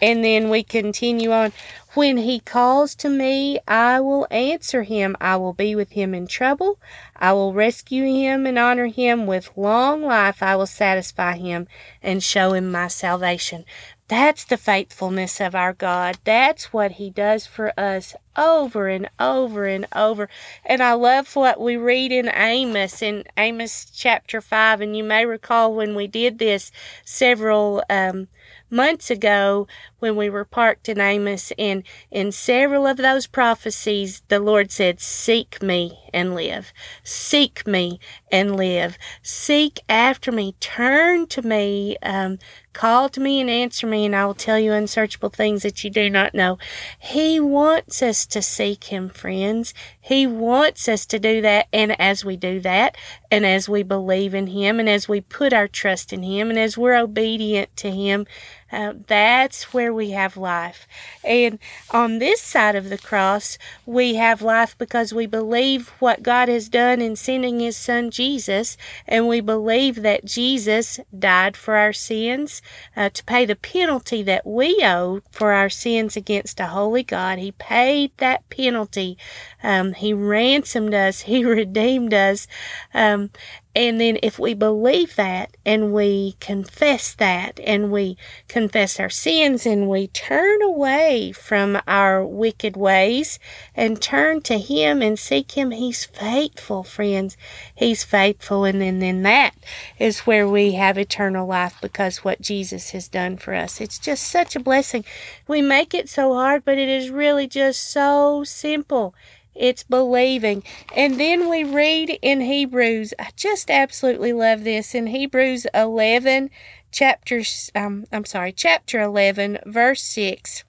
And 0.00 0.24
then 0.24 0.48
we 0.48 0.62
continue 0.62 1.30
on. 1.30 1.52
When 1.92 2.16
he 2.16 2.40
calls 2.40 2.94
to 2.96 3.10
me, 3.10 3.58
I 3.68 4.00
will 4.00 4.26
answer 4.30 4.82
him. 4.82 5.14
I 5.20 5.36
will 5.36 5.52
be 5.52 5.74
with 5.74 5.90
him 5.90 6.14
in 6.14 6.26
trouble. 6.26 6.78
I 7.14 7.34
will 7.34 7.52
rescue 7.52 8.04
him 8.04 8.46
and 8.46 8.58
honor 8.58 8.86
him. 8.86 9.26
With 9.26 9.56
long 9.56 10.02
life, 10.02 10.42
I 10.42 10.56
will 10.56 10.66
satisfy 10.66 11.36
him 11.36 11.68
and 12.02 12.22
show 12.22 12.54
him 12.54 12.70
my 12.70 12.88
salvation. 12.88 13.66
That's 14.08 14.44
the 14.44 14.56
faithfulness 14.56 15.40
of 15.40 15.56
our 15.56 15.72
God. 15.72 16.18
That's 16.22 16.72
what 16.72 16.92
He 16.92 17.10
does 17.10 17.44
for 17.44 17.72
us 17.78 18.14
over 18.36 18.88
and 18.88 19.08
over 19.18 19.66
and 19.66 19.86
over. 19.94 20.28
And 20.64 20.82
I 20.82 20.92
love 20.92 21.34
what 21.36 21.60
we 21.60 21.76
read 21.76 22.12
in 22.12 22.30
Amos, 22.34 23.02
in 23.02 23.24
Amos 23.36 23.86
chapter 23.94 24.40
5. 24.40 24.80
And 24.80 24.96
you 24.96 25.04
may 25.04 25.26
recall 25.26 25.74
when 25.74 25.94
we 25.94 26.06
did 26.06 26.38
this 26.38 26.70
several 27.04 27.82
um, 27.88 28.28
months 28.70 29.10
ago 29.10 29.66
when 29.98 30.16
we 30.16 30.28
were 30.28 30.44
parked 30.44 30.88
in 30.88 31.00
Amos, 31.00 31.52
and 31.58 31.82
in 32.10 32.30
several 32.32 32.86
of 32.86 32.98
those 32.98 33.26
prophecies, 33.26 34.22
the 34.28 34.38
Lord 34.40 34.70
said, 34.70 35.00
Seek 35.00 35.62
me 35.62 35.98
and 36.12 36.34
live. 36.34 36.72
Seek 37.02 37.66
me 37.66 37.98
and 38.30 38.56
live. 38.56 38.98
Seek 39.22 39.80
after 39.88 40.30
me. 40.30 40.54
Turn 40.60 41.26
to 41.28 41.42
me. 41.42 41.96
Um, 42.02 42.38
call 42.72 43.08
to 43.08 43.20
me 43.20 43.40
and 43.40 43.48
answer 43.48 43.86
me, 43.86 44.04
and 44.04 44.14
I 44.14 44.26
will 44.26 44.34
tell 44.34 44.58
you 44.58 44.72
unsearchable 44.72 45.30
things 45.30 45.62
that 45.62 45.82
you 45.82 45.88
do 45.88 46.10
not 46.10 46.34
know. 46.34 46.58
He 46.98 47.40
wants 47.40 48.02
us 48.02 48.26
to 48.26 48.42
seek 48.42 48.84
Him, 48.84 49.08
friends. 49.08 49.72
He 49.98 50.26
wants 50.26 50.88
us 50.88 51.06
to 51.06 51.18
do 51.18 51.40
that. 51.40 51.68
And 51.72 51.98
as 51.98 52.24
we 52.24 52.36
do 52.36 52.60
that, 52.60 52.96
and 53.30 53.46
as 53.46 53.68
we 53.68 53.82
believe 53.82 54.34
in 54.34 54.48
Him, 54.48 54.78
and 54.78 54.88
as 54.88 55.08
we 55.08 55.22
put 55.22 55.54
our 55.54 55.68
trust 55.68 56.12
in 56.12 56.22
Him, 56.22 56.50
and 56.50 56.58
as 56.58 56.76
we're 56.76 56.96
obedient 56.96 57.74
to 57.78 57.90
Him, 57.90 58.26
uh, 58.72 58.94
that's 59.06 59.72
where 59.72 59.92
we 59.92 60.10
have 60.10 60.36
life. 60.36 60.86
And 61.22 61.58
on 61.90 62.18
this 62.18 62.40
side 62.40 62.74
of 62.74 62.88
the 62.88 62.98
cross, 62.98 63.58
we 63.84 64.16
have 64.16 64.42
life 64.42 64.76
because 64.78 65.12
we 65.14 65.26
believe 65.26 65.88
what 66.00 66.22
God 66.22 66.48
has 66.48 66.68
done 66.68 67.00
in 67.00 67.16
sending 67.16 67.60
His 67.60 67.76
Son 67.76 68.10
Jesus, 68.10 68.76
and 69.06 69.28
we 69.28 69.40
believe 69.40 70.02
that 70.02 70.24
Jesus 70.24 70.98
died 71.16 71.56
for 71.56 71.76
our 71.76 71.92
sins 71.92 72.60
uh, 72.96 73.08
to 73.10 73.24
pay 73.24 73.44
the 73.44 73.56
penalty 73.56 74.22
that 74.22 74.46
we 74.46 74.80
owed 74.82 75.22
for 75.30 75.52
our 75.52 75.70
sins 75.70 76.16
against 76.16 76.60
a 76.60 76.66
holy 76.66 77.02
God. 77.02 77.38
He 77.38 77.52
paid 77.52 78.12
that 78.18 78.48
penalty. 78.50 79.16
Um, 79.62 79.92
he 79.94 80.12
ransomed 80.12 80.94
us. 80.94 81.20
He 81.36 81.44
redeemed 81.44 82.14
us. 82.14 82.46
Um, 82.94 83.30
and 83.76 84.00
then 84.00 84.18
if 84.22 84.38
we 84.38 84.54
believe 84.54 85.16
that 85.16 85.54
and 85.66 85.92
we 85.92 86.34
confess 86.40 87.12
that 87.12 87.60
and 87.62 87.92
we 87.92 88.16
confess 88.48 88.98
our 88.98 89.10
sins 89.10 89.66
and 89.66 89.86
we 89.86 90.06
turn 90.06 90.62
away 90.62 91.30
from 91.32 91.78
our 91.86 92.24
wicked 92.24 92.74
ways 92.74 93.38
and 93.74 94.00
turn 94.00 94.40
to 94.40 94.56
Him 94.56 95.02
and 95.02 95.18
seek 95.18 95.52
Him, 95.52 95.72
He's 95.72 96.06
faithful, 96.06 96.84
friends. 96.84 97.36
He's 97.74 98.02
faithful. 98.02 98.64
And 98.64 98.80
then, 98.80 99.00
then 99.00 99.22
that 99.24 99.54
is 99.98 100.20
where 100.20 100.48
we 100.48 100.72
have 100.72 100.96
eternal 100.96 101.46
life 101.46 101.76
because 101.82 102.24
what 102.24 102.40
Jesus 102.40 102.92
has 102.92 103.08
done 103.08 103.36
for 103.36 103.52
us. 103.52 103.78
It's 103.78 103.98
just 103.98 104.22
such 104.26 104.56
a 104.56 104.60
blessing. 104.60 105.04
We 105.46 105.60
make 105.60 105.92
it 105.92 106.08
so 106.08 106.32
hard, 106.32 106.64
but 106.64 106.78
it 106.78 106.88
is 106.88 107.10
really 107.10 107.46
just 107.46 107.90
so 107.90 108.42
simple. 108.42 109.14
It's 109.58 109.82
believing. 109.82 110.62
And 110.94 111.18
then 111.18 111.48
we 111.48 111.64
read 111.64 112.18
in 112.22 112.40
Hebrews, 112.40 113.14
I 113.18 113.30
just 113.36 113.70
absolutely 113.70 114.32
love 114.32 114.64
this. 114.64 114.94
In 114.94 115.06
Hebrews 115.06 115.66
11, 115.74 116.50
chapter, 116.92 117.42
um, 117.74 118.04
I'm 118.12 118.24
sorry, 118.24 118.52
chapter 118.52 119.00
11, 119.00 119.58
verse 119.66 120.02
6 120.02 120.64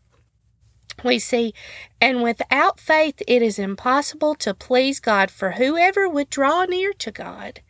we 1.04 1.20
see, 1.20 1.54
and 2.02 2.24
without 2.24 2.80
faith 2.80 3.22
it 3.28 3.44
is 3.44 3.60
impossible 3.60 4.34
to 4.34 4.54
please 4.54 5.00
God, 5.00 5.30
for 5.30 5.52
whoever 5.52 6.10
would 6.10 6.30
draw 6.30 6.66
near 6.66 6.92
to 6.94 7.12
God 7.12 7.62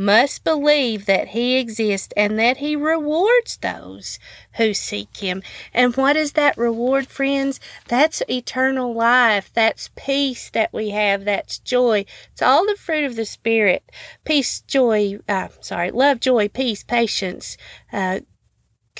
must 0.00 0.44
believe 0.44 1.04
that 1.06 1.28
He 1.28 1.58
exists 1.58 2.12
and 2.16 2.38
that 2.38 2.56
He 2.56 2.74
rewards 2.74 3.58
those 3.58 4.18
who 4.54 4.72
seek 4.72 5.16
Him. 5.18 5.42
And 5.74 5.94
what 5.94 6.16
is 6.16 6.32
that 6.32 6.56
reward, 6.56 7.06
friends? 7.06 7.60
That's 7.86 8.22
eternal 8.28 8.94
life. 8.94 9.50
That's 9.52 9.90
peace 9.96 10.48
that 10.50 10.72
we 10.72 10.90
have. 10.90 11.24
That's 11.24 11.58
joy. 11.58 12.06
It's 12.32 12.42
all 12.42 12.66
the 12.66 12.76
fruit 12.76 13.04
of 13.04 13.16
the 13.16 13.26
Spirit 13.26 13.82
peace, 14.24 14.60
joy, 14.62 15.18
uh, 15.28 15.48
sorry, 15.60 15.90
love, 15.90 16.20
joy, 16.20 16.48
peace, 16.48 16.82
patience. 16.82 17.56
Uh, 17.92 18.20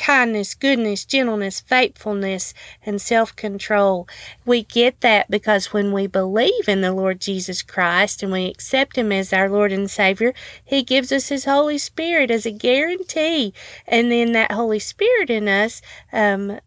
kindness, 0.00 0.54
goodness, 0.54 1.04
gentleness, 1.04 1.60
faithfulness, 1.60 2.54
and 2.86 3.00
self 3.02 3.36
control. 3.36 4.08
We 4.46 4.62
get 4.62 5.02
that 5.02 5.30
because 5.30 5.74
when 5.74 5.92
we 5.92 6.06
believe 6.06 6.68
in 6.68 6.80
the 6.80 6.92
Lord 6.92 7.20
Jesus 7.20 7.60
Christ 7.60 8.22
and 8.22 8.32
we 8.32 8.46
accept 8.46 8.96
Him 8.96 9.12
as 9.12 9.32
our 9.32 9.50
Lord 9.50 9.72
and 9.72 9.90
Savior, 9.90 10.32
He 10.64 10.82
gives 10.82 11.12
us 11.12 11.28
His 11.28 11.44
Holy 11.44 11.76
Spirit 11.76 12.30
as 12.30 12.46
a 12.46 12.50
guarantee. 12.50 13.52
And 13.86 14.10
then 14.10 14.32
that 14.32 14.52
Holy 14.52 14.78
Spirit 14.78 15.28
in 15.28 15.46
us, 15.48 15.82
um, 16.12 16.58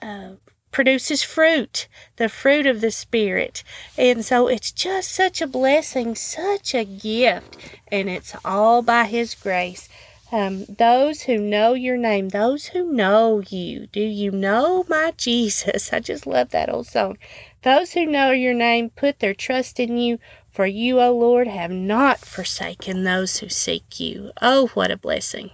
uh, 0.00 0.30
produces 0.70 1.22
fruit, 1.22 1.86
the 2.16 2.30
fruit 2.30 2.66
of 2.66 2.80
the 2.80 2.90
Spirit. 2.90 3.62
And 3.98 4.24
so 4.24 4.48
it's 4.48 4.72
just 4.72 5.12
such 5.12 5.42
a 5.42 5.46
blessing, 5.46 6.14
such 6.14 6.74
a 6.74 6.84
gift, 6.84 7.58
and 7.88 8.08
it's 8.08 8.34
all 8.44 8.80
by 8.80 9.04
His 9.04 9.34
grace. 9.34 9.90
Um, 10.34 10.64
those 10.64 11.20
who 11.22 11.36
know 11.36 11.74
your 11.74 11.98
name, 11.98 12.30
those 12.30 12.68
who 12.68 12.90
know 12.90 13.42
you. 13.50 13.86
Do 13.88 14.00
you 14.00 14.30
know 14.30 14.82
my 14.88 15.12
Jesus? 15.18 15.92
I 15.92 16.00
just 16.00 16.26
love 16.26 16.48
that 16.50 16.72
old 16.72 16.86
song. 16.86 17.18
Those 17.62 17.92
who 17.92 18.06
know 18.06 18.30
your 18.30 18.54
name 18.54 18.88
put 18.88 19.18
their 19.18 19.34
trust 19.34 19.78
in 19.78 19.98
you, 19.98 20.18
for 20.50 20.64
you, 20.64 21.00
O 21.02 21.12
Lord, 21.12 21.48
have 21.48 21.70
not 21.70 22.20
forsaken 22.20 23.04
those 23.04 23.38
who 23.38 23.50
seek 23.50 24.00
you. 24.00 24.32
Oh, 24.40 24.68
what 24.68 24.90
a 24.90 24.96
blessing. 24.96 25.50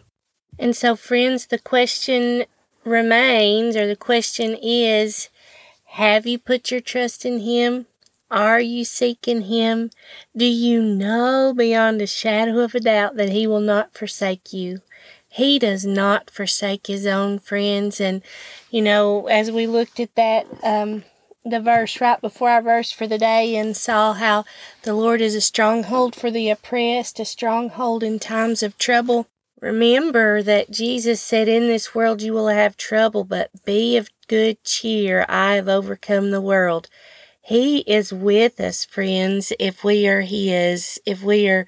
And 0.60 0.76
so, 0.76 0.94
friends, 0.94 1.46
the 1.46 1.58
question 1.58 2.44
remains, 2.84 3.76
or 3.76 3.88
the 3.88 3.96
question 3.96 4.56
is, 4.62 5.28
have 5.86 6.24
you 6.24 6.38
put 6.38 6.70
your 6.70 6.80
trust 6.80 7.24
in 7.24 7.40
Him? 7.40 7.86
Are 8.30 8.60
you 8.60 8.84
seeking 8.84 9.42
Him? 9.42 9.90
Do 10.36 10.44
you 10.44 10.82
know 10.82 11.54
beyond 11.56 12.02
a 12.02 12.06
shadow 12.06 12.58
of 12.58 12.74
a 12.74 12.80
doubt 12.80 13.16
that 13.16 13.30
He 13.30 13.46
will 13.46 13.60
not 13.60 13.94
forsake 13.94 14.52
you? 14.52 14.82
He 15.28 15.58
does 15.58 15.86
not 15.86 16.30
forsake 16.30 16.88
His 16.88 17.06
own 17.06 17.38
friends. 17.38 18.00
And, 18.00 18.22
you 18.70 18.82
know, 18.82 19.26
as 19.28 19.50
we 19.50 19.66
looked 19.66 19.98
at 19.98 20.14
that, 20.16 20.46
um, 20.62 21.04
the 21.44 21.60
verse 21.60 22.00
right 22.00 22.20
before 22.20 22.50
our 22.50 22.60
verse 22.60 22.92
for 22.92 23.06
the 23.06 23.18
day 23.18 23.56
and 23.56 23.76
saw 23.76 24.12
how 24.12 24.44
the 24.82 24.94
Lord 24.94 25.20
is 25.20 25.34
a 25.34 25.40
stronghold 25.40 26.14
for 26.14 26.30
the 26.30 26.50
oppressed, 26.50 27.18
a 27.20 27.24
stronghold 27.24 28.02
in 28.02 28.18
times 28.18 28.62
of 28.62 28.76
trouble. 28.76 29.26
Remember 29.60 30.42
that 30.42 30.70
Jesus 30.70 31.20
said, 31.20 31.48
In 31.48 31.66
this 31.66 31.94
world 31.94 32.22
you 32.22 32.32
will 32.32 32.48
have 32.48 32.76
trouble, 32.76 33.24
but 33.24 33.50
be 33.64 33.96
of 33.96 34.10
good 34.28 34.62
cheer. 34.64 35.24
I 35.28 35.54
have 35.54 35.68
overcome 35.68 36.30
the 36.30 36.40
world. 36.40 36.88
He 37.48 37.78
is 37.78 38.12
with 38.12 38.60
us, 38.60 38.84
friends, 38.84 39.54
if 39.58 39.82
we 39.82 40.06
are 40.06 40.20
His, 40.20 41.00
if 41.06 41.22
we 41.22 41.48
are 41.48 41.64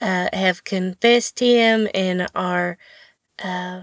uh, 0.00 0.28
have 0.32 0.62
confessed 0.62 1.40
Him 1.40 1.88
and 1.92 2.28
are 2.32 2.78
uh, 3.42 3.80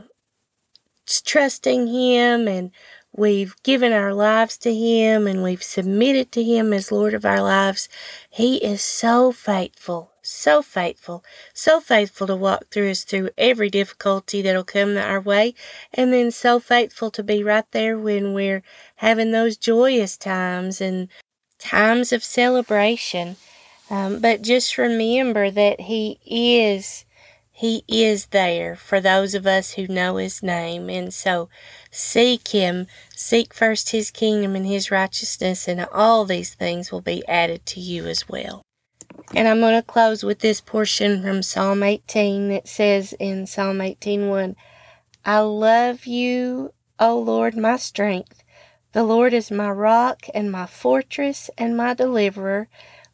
trusting 1.05 1.87
Him 1.87 2.47
and 2.47 2.71
we've 3.11 3.61
given 3.63 3.91
our 3.91 4.13
lives 4.13 4.57
to 4.59 4.73
Him 4.73 5.27
and 5.27 5.43
we've 5.43 5.61
submitted 5.61 6.31
to 6.31 6.43
Him 6.43 6.71
as 6.71 6.93
Lord 6.93 7.13
of 7.13 7.25
our 7.25 7.41
lives. 7.41 7.89
He 8.29 8.63
is 8.63 8.81
so 8.81 9.33
faithful, 9.33 10.11
so 10.21 10.61
faithful, 10.61 11.25
so 11.53 11.81
faithful 11.81 12.27
to 12.27 12.37
walk 12.37 12.67
through 12.71 12.91
us 12.91 13.03
through 13.03 13.31
every 13.37 13.69
difficulty 13.69 14.41
that'll 14.41 14.63
come 14.63 14.95
our 14.95 15.19
way, 15.19 15.55
and 15.93 16.13
then 16.13 16.31
so 16.31 16.61
faithful 16.61 17.11
to 17.11 17.21
be 17.21 17.43
right 17.43 17.69
there 17.71 17.99
when 17.99 18.33
we're 18.33 18.63
having 18.95 19.31
those 19.31 19.57
joyous 19.57 20.15
times 20.15 20.79
and 20.79 21.09
times 21.63 22.11
of 22.11 22.23
celebration. 22.23 23.37
Um, 23.89 24.19
but 24.19 24.41
just 24.41 24.77
remember 24.77 25.49
that 25.49 25.81
He 25.81 26.19
is, 26.25 27.05
He 27.51 27.83
is 27.87 28.27
there 28.27 28.75
for 28.75 28.99
those 28.99 29.33
of 29.33 29.47
us 29.47 29.73
who 29.73 29.87
know 29.87 30.17
His 30.17 30.43
name. 30.43 30.89
And 30.89 31.13
so 31.13 31.49
seek 31.89 32.49
Him, 32.49 32.87
seek 33.15 33.53
first 33.53 33.91
His 33.91 34.11
kingdom 34.11 34.55
and 34.55 34.65
His 34.65 34.91
righteousness, 34.91 35.67
and 35.67 35.85
all 35.91 36.25
these 36.25 36.53
things 36.53 36.91
will 36.91 37.01
be 37.01 37.27
added 37.27 37.65
to 37.67 37.79
you 37.79 38.05
as 38.07 38.27
well. 38.27 38.61
And 39.35 39.47
I'm 39.47 39.59
going 39.61 39.75
to 39.75 39.81
close 39.81 40.23
with 40.23 40.39
this 40.39 40.61
portion 40.61 41.23
from 41.23 41.41
Psalm 41.41 41.81
18 41.81 42.49
that 42.49 42.67
says 42.67 43.13
in 43.19 43.47
Psalm 43.47 43.79
18:1, 43.79 44.55
I 45.25 45.39
love 45.39 46.05
you, 46.05 46.73
O 46.99 47.17
Lord, 47.17 47.55
my 47.55 47.77
strength. 47.77 48.42
The 48.93 49.03
Lord 49.03 49.33
is 49.33 49.49
my 49.49 49.71
rock 49.71 50.27
and 50.35 50.51
my 50.51 50.67
fortress 50.67 51.49
and 51.57 51.75
my 51.75 51.95
deliverer, 51.95 52.67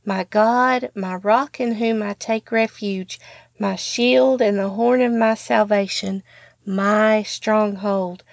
my 0.04 0.26
God, 0.26 0.92
my 0.94 1.16
rock 1.16 1.62
in 1.62 1.76
whom 1.76 2.04
I 2.04 2.16
take 2.20 2.52
refuge, 2.52 3.18
my 3.58 3.78
shield 3.78 4.42
and 4.42 4.60
the 4.60 4.72
horn 4.72 5.02
of 5.02 5.14
my 5.14 5.36
salvation, 5.36 6.22
my 6.66 7.24
stronghold. 7.24 8.24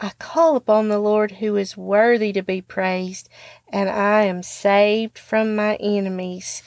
I 0.00 0.10
call 0.18 0.56
upon 0.56 0.88
the 0.88 0.98
Lord 0.98 1.30
who 1.32 1.54
is 1.56 1.76
worthy 1.76 2.32
to 2.32 2.42
be 2.42 2.60
praised, 2.60 3.28
and 3.68 3.88
I 3.88 4.24
am 4.24 4.42
saved 4.42 5.16
from 5.16 5.54
my 5.54 5.76
enemies. 5.76 6.64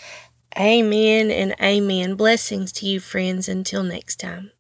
Amen 0.58 1.32
and 1.32 1.54
amen. 1.62 2.16
Blessings 2.16 2.72
to 2.74 2.86
you, 2.86 3.02
friends. 3.02 3.50
Until 3.50 3.84
next 3.84 4.22
time. 4.22 4.52